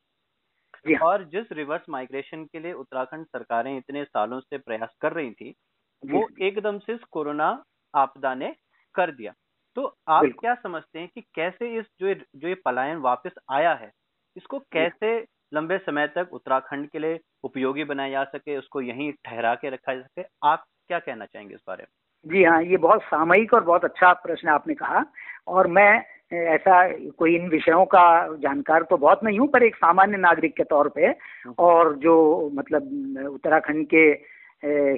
और 1.03 1.25
जिस 1.25 1.53
रिवर्स 1.53 1.83
माइग्रेशन 1.91 2.45
के 2.45 2.61
लिए 2.61 2.73
उत्तराखंड 2.73 3.27
सरकारें 3.27 3.77
इतने 3.77 4.05
सालों 4.05 4.41
से 4.41 4.59
प्रयास 4.59 4.95
कर 5.01 5.13
रही 5.13 5.31
थी 5.33 5.55
वो 6.03 6.29
एकदम 6.43 6.79
से 6.79 6.97
कोरोना 7.11 7.49
आपदा 7.95 8.35
ने 8.35 8.55
कर 8.95 9.11
दिया। 9.13 9.33
तो 9.76 9.96
आप 10.09 10.24
क्या 10.40 10.54
समझते 10.54 10.98
हैं 10.98 11.09
कि 11.14 11.20
कैसे 11.20 11.78
इस 11.78 11.85
जो 12.00 12.14
जो 12.14 12.48
ये 12.48 12.54
पलायन 12.54 12.96
वापस 12.96 13.30
आया 13.50 13.74
है 13.74 13.92
इसको 14.37 14.59
कैसे 14.59 15.26
लंबे 15.54 15.78
समय 15.78 16.06
तक 16.06 16.28
उत्तराखंड 16.33 16.88
के 16.88 16.98
लिए 16.98 17.20
उपयोगी 17.44 17.85
बनाया 17.85 18.11
जा 18.11 18.24
सके 18.24 18.56
उसको 18.56 18.80
यहीं 18.80 19.12
ठहरा 19.24 19.54
के 19.54 19.70
रखा 19.70 19.94
जा 19.94 20.02
सके 20.02 20.22
आप 20.42 20.64
क्या 20.88 20.98
कहना 20.98 21.24
चाहेंगे 21.24 21.54
इस 21.54 21.61
बारे 21.68 21.83
में? 21.83 22.33
जी 22.33 22.44
हाँ 22.44 22.62
ये 22.62 22.76
बहुत 22.76 23.02
सामयिक 23.02 23.54
और 23.54 23.64
बहुत 23.64 23.85
अच्छा 23.85 24.12
प्रश्न 24.12 24.48
आपने 24.48 24.74
कहा 24.74 25.04
और 25.46 25.66
मैं 25.66 26.04
ऐसा 26.33 26.88
कोई 27.11 27.35
इन 27.37 27.48
विषयों 27.48 27.85
का 27.85 28.37
जानकार 28.37 28.83
तो 28.83 28.96
बहुत 28.96 29.24
नहीं 29.24 29.38
हूँ 29.38 29.48
पर 29.48 29.62
एक 29.62 29.76
सामान्य 29.76 30.16
नागरिक 30.16 30.56
के 30.56 30.64
तौर 30.64 30.88
पे 30.88 31.14
और 31.59 31.96
जो 31.96 32.50
मतलब 32.54 32.83
उत्तराखंड 33.30 33.87
के 33.94 34.04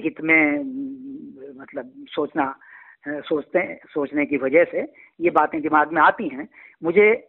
हित 0.04 0.20
में 0.20 0.58
मतलब 1.60 1.92
सोचना 2.08 2.58
सोचते 3.08 3.80
सोचने 3.86 4.24
की 4.26 4.36
वजह 4.36 4.64
से 4.64 4.92
ये 5.20 5.30
बातें 5.30 5.60
दिमाग 5.62 5.92
में 5.92 6.02
आती 6.02 6.28
हैं। 6.28 6.48
मुझे 6.82 7.28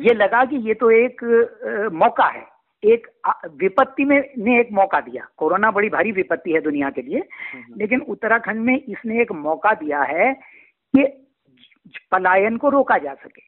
ये 0.00 0.14
लगा 0.14 0.44
कि 0.44 0.56
ये 0.56 0.74
तो 0.74 0.90
एक 0.90 1.24
मौका 1.92 2.26
है। 2.26 2.44
एक 2.82 3.06
विपत्ति 3.62 4.04
में 4.04 4.18
ने 4.38 4.60
एक 4.60 4.68
मौका 4.72 5.00
दिया। 5.00 5.26
कोरोना 5.36 5.70
बड़ी 5.70 5.88
भारी 5.88 6.12
विपत्ति 6.12 6.52
है 6.52 6.60
दुनिया 6.60 6.90
के 6.90 7.02
लिए। 7.02 7.18
हम्म, 7.18 7.62
हम्म। 7.62 7.80
लेकिन 7.80 8.00
उत्तराखंड 8.00 8.60
में 8.60 8.82
इसने 8.82 9.20
एक 9.22 9.32
मौका 9.32 9.72
दिया 9.74 10.02
है 10.02 10.32
कि 10.94 11.04
पलायन 12.12 12.56
को 12.56 12.68
रोका 12.68 12.98
जा 12.98 13.14
सके। 13.14 13.42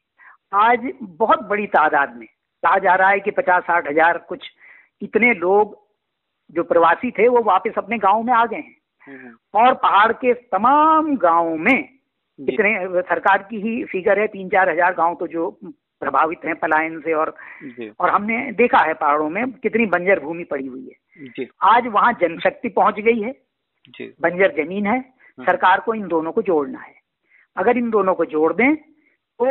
आज 0.53 0.93
बहुत 1.03 1.43
बड़ी 1.43 1.67
तादाद 1.67 2.17
में 2.17 2.27
कहा 2.63 2.79
जा 2.79 2.95
रहा 2.95 3.09
है 3.09 3.21
कि 3.21 3.31
पचास 3.31 3.63
साठ 3.63 3.89
हज़ार 3.89 4.19
कुछ 4.19 4.51
इतने 5.03 5.35
लोग 5.35 5.79
जो 6.51 6.63
प्रवासी 6.63 7.11
थे 7.11 7.29
वो 7.29 7.43
वापस 7.43 7.73
अपने 7.79 7.99
गाँव 7.99 8.23
में 8.23 8.33
आ 8.33 8.47
गए 8.47 8.57
हैं। 8.57 8.78
और 9.55 9.75
पहाड़ 9.75 10.12
के 10.12 10.35
तमाम 10.35 11.16
गाँवों 11.16 11.57
में 11.57 11.88
इतने 12.38 13.03
सरकार 13.03 13.42
की 13.42 13.61
ही 13.61 13.85
फिगर 13.85 14.18
है 14.18 14.27
तीन 14.27 14.49
चार 14.49 14.68
हज़ार 14.68 14.94
गाँव 14.94 15.14
तो 15.14 15.27
जो 15.27 15.51
प्रभावित 16.03 16.44
हैं 16.44 16.55
पलायन 16.55 17.01
से 17.01 17.12
और 17.12 17.35
और 18.01 18.11
हमने 18.11 18.53
देखा 18.53 18.79
है 18.79 18.94
पहाड़ों 18.94 19.29
में 19.31 19.51
कितनी 19.53 19.87
बंजर 19.87 20.21
भूमि 20.21 20.44
पड़ी 20.44 20.66
हुई 20.66 20.88
है। 20.88 21.47
आज 21.62 21.87
वहाँ 21.87 22.12
जनशक्ति 22.12 22.68
पहुँच 22.68 23.01
गई 23.01 23.21
है। 23.21 23.33
बंजर 24.21 24.64
ज़मीन 24.64 24.87
है। 24.87 24.99
हम्म। 24.99 25.47
सरकार 25.47 25.81
को 25.81 25.94
इन 25.94 26.07
दोनों 26.09 26.33
को 26.33 26.42
जोड़ना 26.42 26.79
है। 26.79 26.94
अगर 27.57 27.79
इन 27.79 27.90
दोनों 27.90 28.14
को 28.14 28.25
जोड़ 28.25 28.53
दें 28.53 28.75
तो 28.77 29.47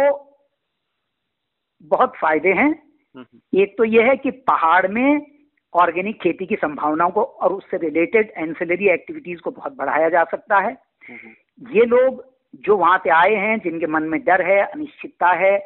बहुत 1.82 2.14
फ़ायदे 2.16 2.54
हैं। 2.54 2.72
हम्म। 3.16 3.60
एक 3.60 3.78
तो 3.78 3.84
यह 3.84 4.06
है 4.06 4.16
कि 4.18 4.32
पहाड़ 4.32 4.88
में 4.88 5.37
ऑर्गेनिक 5.78 6.22
खेती 6.22 6.46
की 6.46 6.56
संभावनाओं 6.56 7.12
को 7.12 7.24
और 7.24 7.54
उससे 7.54 7.78
रिलेटेड 7.78 8.32
एंसिलरी 8.38 8.90
एक्टिविटीज़ 8.90 9.40
को 9.40 9.52
बहुत 9.52 9.76
बढ़ाया 9.78 10.10
जा 10.10 10.24
सकता 10.32 10.60
है। 10.60 10.76
ये 11.72 11.86
लोग 11.86 12.24
जो 12.66 12.78
वहाँ 12.78 12.98
से 12.98 13.10
आए 13.12 13.36
हैं 13.38 13.58
जिनके 13.60 13.88
मन 13.88 14.04
में 14.04 14.20
डर 14.26 14.42
है 14.46 14.62
अनिश्चितता 14.62 15.32
है 15.38 15.58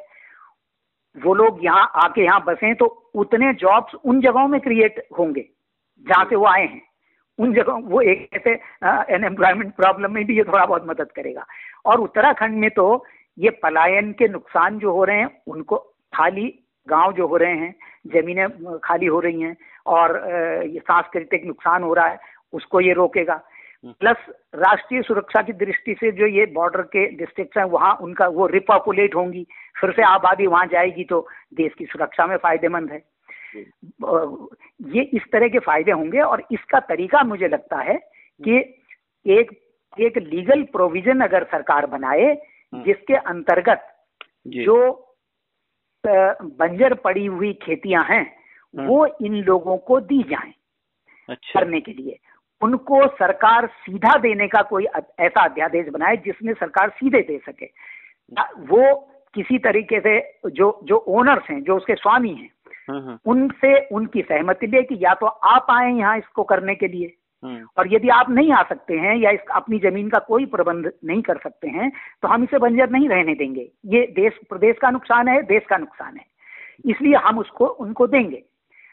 वो 1.16 1.34
लोग 1.34 1.64
यहाँ 1.66 1.92
आके 1.96 2.24
यहाँ 2.24 2.44
बसे 2.44 2.74
तो 2.74 2.86
उतने 3.16 3.54
जॉब्स 3.56 3.96
उन 3.96 4.22
जगहों 4.22 4.48
में 4.48 4.60
क्रिएट 4.62 5.04
होंगे 5.18 5.42
जहाँ 6.06 6.26
से 6.26 6.36
वो 6.36 6.46
आए 6.48 6.66
हैं। 6.66 6.82
उन 7.40 7.54
जगह 7.54 7.80
वो 7.86 8.02
एक 8.04 8.28
ऐसे 8.34 8.54
अनएम्प्लॉयमेंट 9.16 9.74
प्रॉब्लम 9.76 10.14
में 10.14 10.24
भी 10.26 10.38
ये 10.38 10.44
थोड़ा 10.44 10.66
बहुत 10.66 10.88
मदद 10.88 11.12
करेगा। 11.12 11.46
और 11.86 12.00
उत्तराखंड 12.00 12.58
में 12.58 12.70
तो 12.70 12.86
ये 13.38 13.50
पलायन 13.64 14.12
के 14.14 14.28
नुकसान 14.28 14.80
जो 14.80 14.92
हो 14.92 15.04
रहे 15.04 15.20
हैं 15.20 15.30
उनको 15.48 15.78
खाली 16.14 16.48
गाँव 16.88 17.14
जो 17.14 17.28
हो 17.28 17.38
रहे 17.38 17.56
हैं 17.56 17.74
जमीनें 18.14 18.48
खाली 18.84 19.06
हो 19.06 19.20
रही 19.20 19.42
हैं 19.42 19.56
और 19.86 20.16
ये 20.66 20.80
सांस्कृतिक 20.80 21.46
नुकसान 21.46 21.84
हो 21.84 21.94
रहा 21.94 22.08
है 22.08 22.20
उसको 22.54 22.80
ये 22.82 22.94
रोकेगा। 22.94 23.34
हम्म। 23.84 23.94
प्लस 24.00 24.18
राष्ट्रीय 24.56 25.02
सुरक्षा 25.02 25.42
की 25.42 25.54
दृष्टि 25.56 25.94
से 26.00 26.12
जो 26.12 26.28
ये 26.28 26.46
बॉर्डर 26.54 26.82
के 26.88 27.06
डिस्ट्रिक्ट 27.18 27.58
हैं 27.58 27.64
वहाँ 27.66 27.94
उनका 28.02 28.28
वो 28.30 28.48
रिपॉपुलेट 28.48 29.16
होंगी। 29.16 29.46
फिर 29.82 29.92
से 29.92 30.04
आबादी 30.04 30.48
वहाँ 30.48 30.66
जाएगी 30.66 31.04
तो 31.04 31.28
देश 31.54 31.74
की 31.78 31.86
सुरक्षा 31.86 32.26
में 32.28 32.38
फ़ायदेमंद 32.38 32.92
है। 32.92 33.02
ये 34.90 35.02
इस 35.04 35.22
तरह 35.32 35.48
के 35.48 35.60
फ़ायदे 35.60 35.92
होंगे 35.92 36.20
और 36.22 36.44
इसका 36.52 36.80
तरीका 36.90 37.24
मुझे 37.24 37.48
लगता 37.48 37.82
है 37.82 37.96
कि 38.40 38.58
एक 39.26 39.52
एक 39.98 40.18
लीगल 40.18 40.62
प्रोविज़न 40.72 41.22
अगर 41.22 41.44
सरकार 41.44 41.86
बनाए 41.86 42.26
हम्म। 42.26 42.84
जिसके 42.84 43.16
अंतर्गत 43.16 43.88
जो 44.48 44.78
बंजर 46.06 46.94
पड़ी 46.94 47.26
हुई 47.26 47.54
खेतियाँ 47.54 48.04
हैं 48.04 48.24
हम्म। 48.74 48.88
वो 48.88 49.06
इन 49.22 49.36
लोगों 49.44 49.78
को 49.78 50.00
दी 50.00 50.22
जाएँ 50.24 50.54
अच्छा। 51.30 51.60
करने 51.60 51.80
के 51.82 51.94
लिए 51.94 52.20
उनको 52.62 53.08
सरकार 53.08 53.68
सीधा 53.68 54.18
देने 54.20 54.48
का 54.48 54.62
कोई 54.62 54.86
ऐसा 55.20 55.44
अध्यादेश 55.44 55.88
बनाए 55.88 56.18
जिसमें 56.18 56.54
सरकार 56.54 56.90
सीधे 56.90 57.22
दे 57.22 57.38
सके 57.50 57.66
वो 58.68 58.94
किसी 59.34 59.58
तरीके 59.58 60.00
से 60.00 60.20
जो 60.50 60.80
जो 60.84 60.98
ओनर्स 61.10 61.50
हैं 61.50 61.62
जो 61.64 61.76
उसके 61.76 61.96
स्वामी 61.96 62.30
हैं 62.30 63.18
उनसे 63.26 63.78
उनकी 63.88 64.22
सहमति 64.22 64.68
ले 64.68 64.82
कि 64.84 64.98
या 65.02 65.14
तो 65.14 65.26
आप 65.26 65.68
आए 65.72 65.92
यहाँ 65.92 66.18
इसको 66.18 66.44
करने 66.44 66.76
के 66.76 66.88
लिए 66.88 67.14
और 67.44 67.94
यदि 67.94 68.10
आप 68.10 68.30
नहीं 68.30 68.52
आ 68.54 68.62
सकते 68.64 68.94
हैं 68.96 69.16
या 69.16 69.32
इस 69.32 69.40
अपनी 69.56 69.80
ज़मीन 69.80 70.10
का 70.10 70.20
कोई 70.22 70.46
प्रबंध 70.48 70.92
नहीं 71.06 71.22
कर 71.22 71.38
सकते 71.38 71.68
हैं 71.70 71.92
तो 72.24 72.28
हम 72.28 72.44
इसे 72.44 72.58
बंजर 72.60 72.90
नहीं 72.90 73.08
रहने 73.10 73.34
देंगे। 73.36 73.68
ये 73.86 74.02
देश 74.16 74.40
प्रदेश 74.50 74.78
का 74.82 74.90
नुकसान 74.90 75.28
है 75.28 75.42
देश 75.44 75.64
का 75.70 75.78
नुकसान 75.78 76.18
है। 76.18 76.26
इसलिए 76.86 77.16
हम 77.18 77.40
उसको 77.40 77.66
उनको 77.66 78.08
देंगे। 78.08 78.44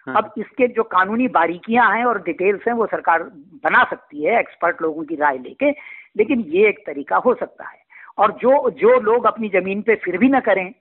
अब 0.06 0.32
इसके 0.38 0.66
जो 0.68 0.82
कानूनी 0.84 1.26
बारीकियाँ 1.28 1.90
हैं 1.94 2.04
और 2.04 2.22
डिटेल्स 2.22 2.62
हैं 2.68 2.74
वो 2.74 2.86
सरकार 2.86 3.22
बना 3.64 3.82
सकती 3.84 4.22
है 4.24 4.38
एक्सपर्ट 4.40 4.82
लोगों 4.82 5.04
की 5.04 5.16
राय 5.16 5.38
लेके 5.38 5.70
लेकिन 6.16 6.40
ये 6.48 6.68
एक 6.68 6.78
तरीका 6.86 7.16
हो 7.16 7.34
सकता 7.34 7.68
है। 7.68 7.76
और 8.18 8.32
जो 8.32 8.70
जो 8.70 8.98
लोग 9.00 9.26
अपनी 9.26 9.48
ज़मीन 9.48 9.82
पे 9.82 9.94
फिर 9.94 10.18
भी 10.18 10.28
न 10.28 10.40
करें 10.40 10.72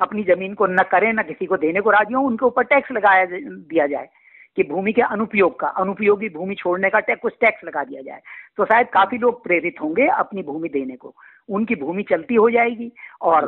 अपनी 0.00 0.22
ज़मीन 0.24 0.54
को 0.54 0.66
न 0.66 0.82
करें 0.90 1.12
न 1.12 1.22
किसी 1.22 1.46
को 1.46 1.56
देने 1.56 1.80
को 1.80 1.90
राज़ी 1.90 2.14
हो 2.14 2.22
उनके 2.22 2.46
ऊपर 2.46 2.64
टैक्स 2.64 2.92
लगाया 2.92 3.24
दिया 3.24 3.86
जाए। 3.86 4.08
कि 4.56 4.62
भूमि 4.62 4.92
के 4.92 5.02
अनुपयोग 5.02 5.58
का 5.60 5.68
अनुपयोगी 5.68 6.28
भूमि 6.28 6.54
छोड़ने 6.54 6.90
का 6.90 7.00
टैक्स 7.00 7.22
कुछ 7.22 7.34
टैक्स 7.40 7.64
लगा 7.64 7.84
दिया 7.84 8.02
जाए। 8.02 8.20
तो 8.56 8.64
शायद 8.64 8.86
काफ़ी 8.86 9.18
लोग 9.18 9.42
प्रेरित 9.44 9.80
होंगे 9.80 10.06
अपनी 10.08 10.42
भूमि 10.42 10.68
देने 10.68 10.96
को। 10.96 11.14
उनकी 11.48 11.74
भूमि 11.74 12.02
चलती 12.02 12.34
हो 12.34 12.50
जाएगी 12.50 12.92
और 13.22 13.44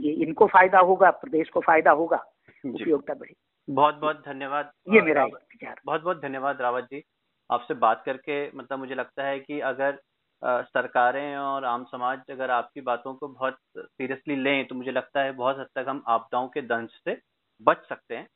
ये 0.00 0.12
इनको 0.12 0.46
फ़ायदा 0.46 0.78
होगा 0.80 1.10
प्रदेश 1.10 1.48
को 1.48 1.60
फ़ायदा 1.60 1.90
होगा 1.90 2.24
उपयोगिता 2.66 3.14
बढ़ेगी। 3.14 3.74
बहुत 3.74 3.94
बहुत 3.94 4.22
धन्यवाद। 4.26 4.70
ये 4.92 5.00
मेरा 5.00 5.24
विचार। 5.24 5.80
बहुत 5.86 6.02
बहुत 6.02 6.22
धन्यवाद 6.22 6.60
रावत 6.60 6.84
जी। 6.84 7.02
आपसे 7.50 7.74
बात 7.74 8.02
करके 8.06 8.44
मतलब 8.56 8.78
मुझे 8.78 8.94
लगता 8.94 9.24
है 9.24 9.38
कि 9.38 9.60
अगर 9.60 9.98
आ, 10.42 10.62
सरकारें 10.62 11.36
और 11.36 11.64
आम 11.64 11.84
समाज 11.84 12.20
अगर 12.30 12.50
आपकी 12.50 12.80
बातों 12.80 13.14
को 13.14 13.28
बहुत 13.28 13.56
सीरियसली 13.78 14.36
लें 14.36 14.66
तो 14.66 14.74
मुझे 14.74 14.90
लगता 14.90 15.20
है 15.20 15.32
बहुत 15.32 15.58
हद 15.58 15.66
तक 15.74 15.84
हम 15.88 16.02
आपदाओं 16.06 16.48
के 16.48 16.60
दंश 16.62 16.90
से 17.04 17.16
बच 17.62 17.78
सकते 17.88 18.16
हैं। 18.16 18.26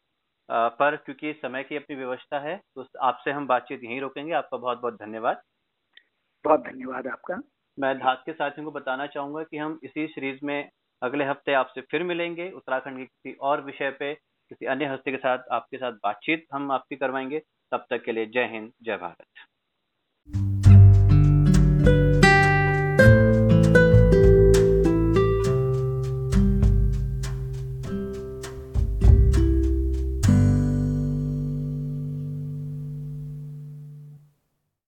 पर 0.49 0.97
क्योंकि 0.97 1.33
समय 1.35 1.63
की 1.63 1.77
अपनी 1.77 1.97
व्यवस्था 1.97 2.39
है 2.41 2.57
तो 2.77 2.87
आपसे 3.03 3.31
हम 3.31 3.47
बातचीत 3.47 3.85
यहीं 3.85 4.01
रोकेंगे। 4.01 4.33
आपका 4.33 4.57
बहुत 4.59 4.81
बहुत 4.81 4.95
धन्यवाद। 4.95 5.43
बहुत 6.45 6.61
धन्यवाद 6.61 7.07
आपका। 7.07 7.37
मैं 7.79 7.95
धात 7.99 8.23
के 8.27 8.33
साथियों 8.33 8.65
को 8.65 8.71
बताना 8.73 9.07
चाहूँगा 9.07 9.43
कि 9.43 9.57
हम 9.57 9.79
इसी 9.85 10.07
सीरीज़ 10.07 10.39
में 10.45 10.69
अगले 11.03 11.25
हफ़्ते 11.25 11.53
आपसे 11.55 11.81
फिर 11.91 12.03
मिलेंगे। 12.03 12.51
उत्तराखंड 12.51 12.99
के 12.99 13.05
किसी 13.05 13.37
और 13.43 13.65
विषय 13.65 13.91
पे 13.91 14.15
किसी 14.15 14.67
अन्य 14.67 14.87
हस्ती 14.87 15.11
के 15.11 15.17
साथ 15.19 15.45
आपके 15.53 15.77
साथ 15.77 15.93
बातचीत 16.05 16.47
हम 16.53 16.71
आपकी 16.73 16.97
करवाएँगे। 16.97 17.43
तब 17.73 17.87
तक 17.91 18.05
के 18.05 18.13
लिए 18.13 18.27
जय 18.29 18.49
हिंद 18.53 18.73
जय 18.83 18.97
भारत। 18.99 19.47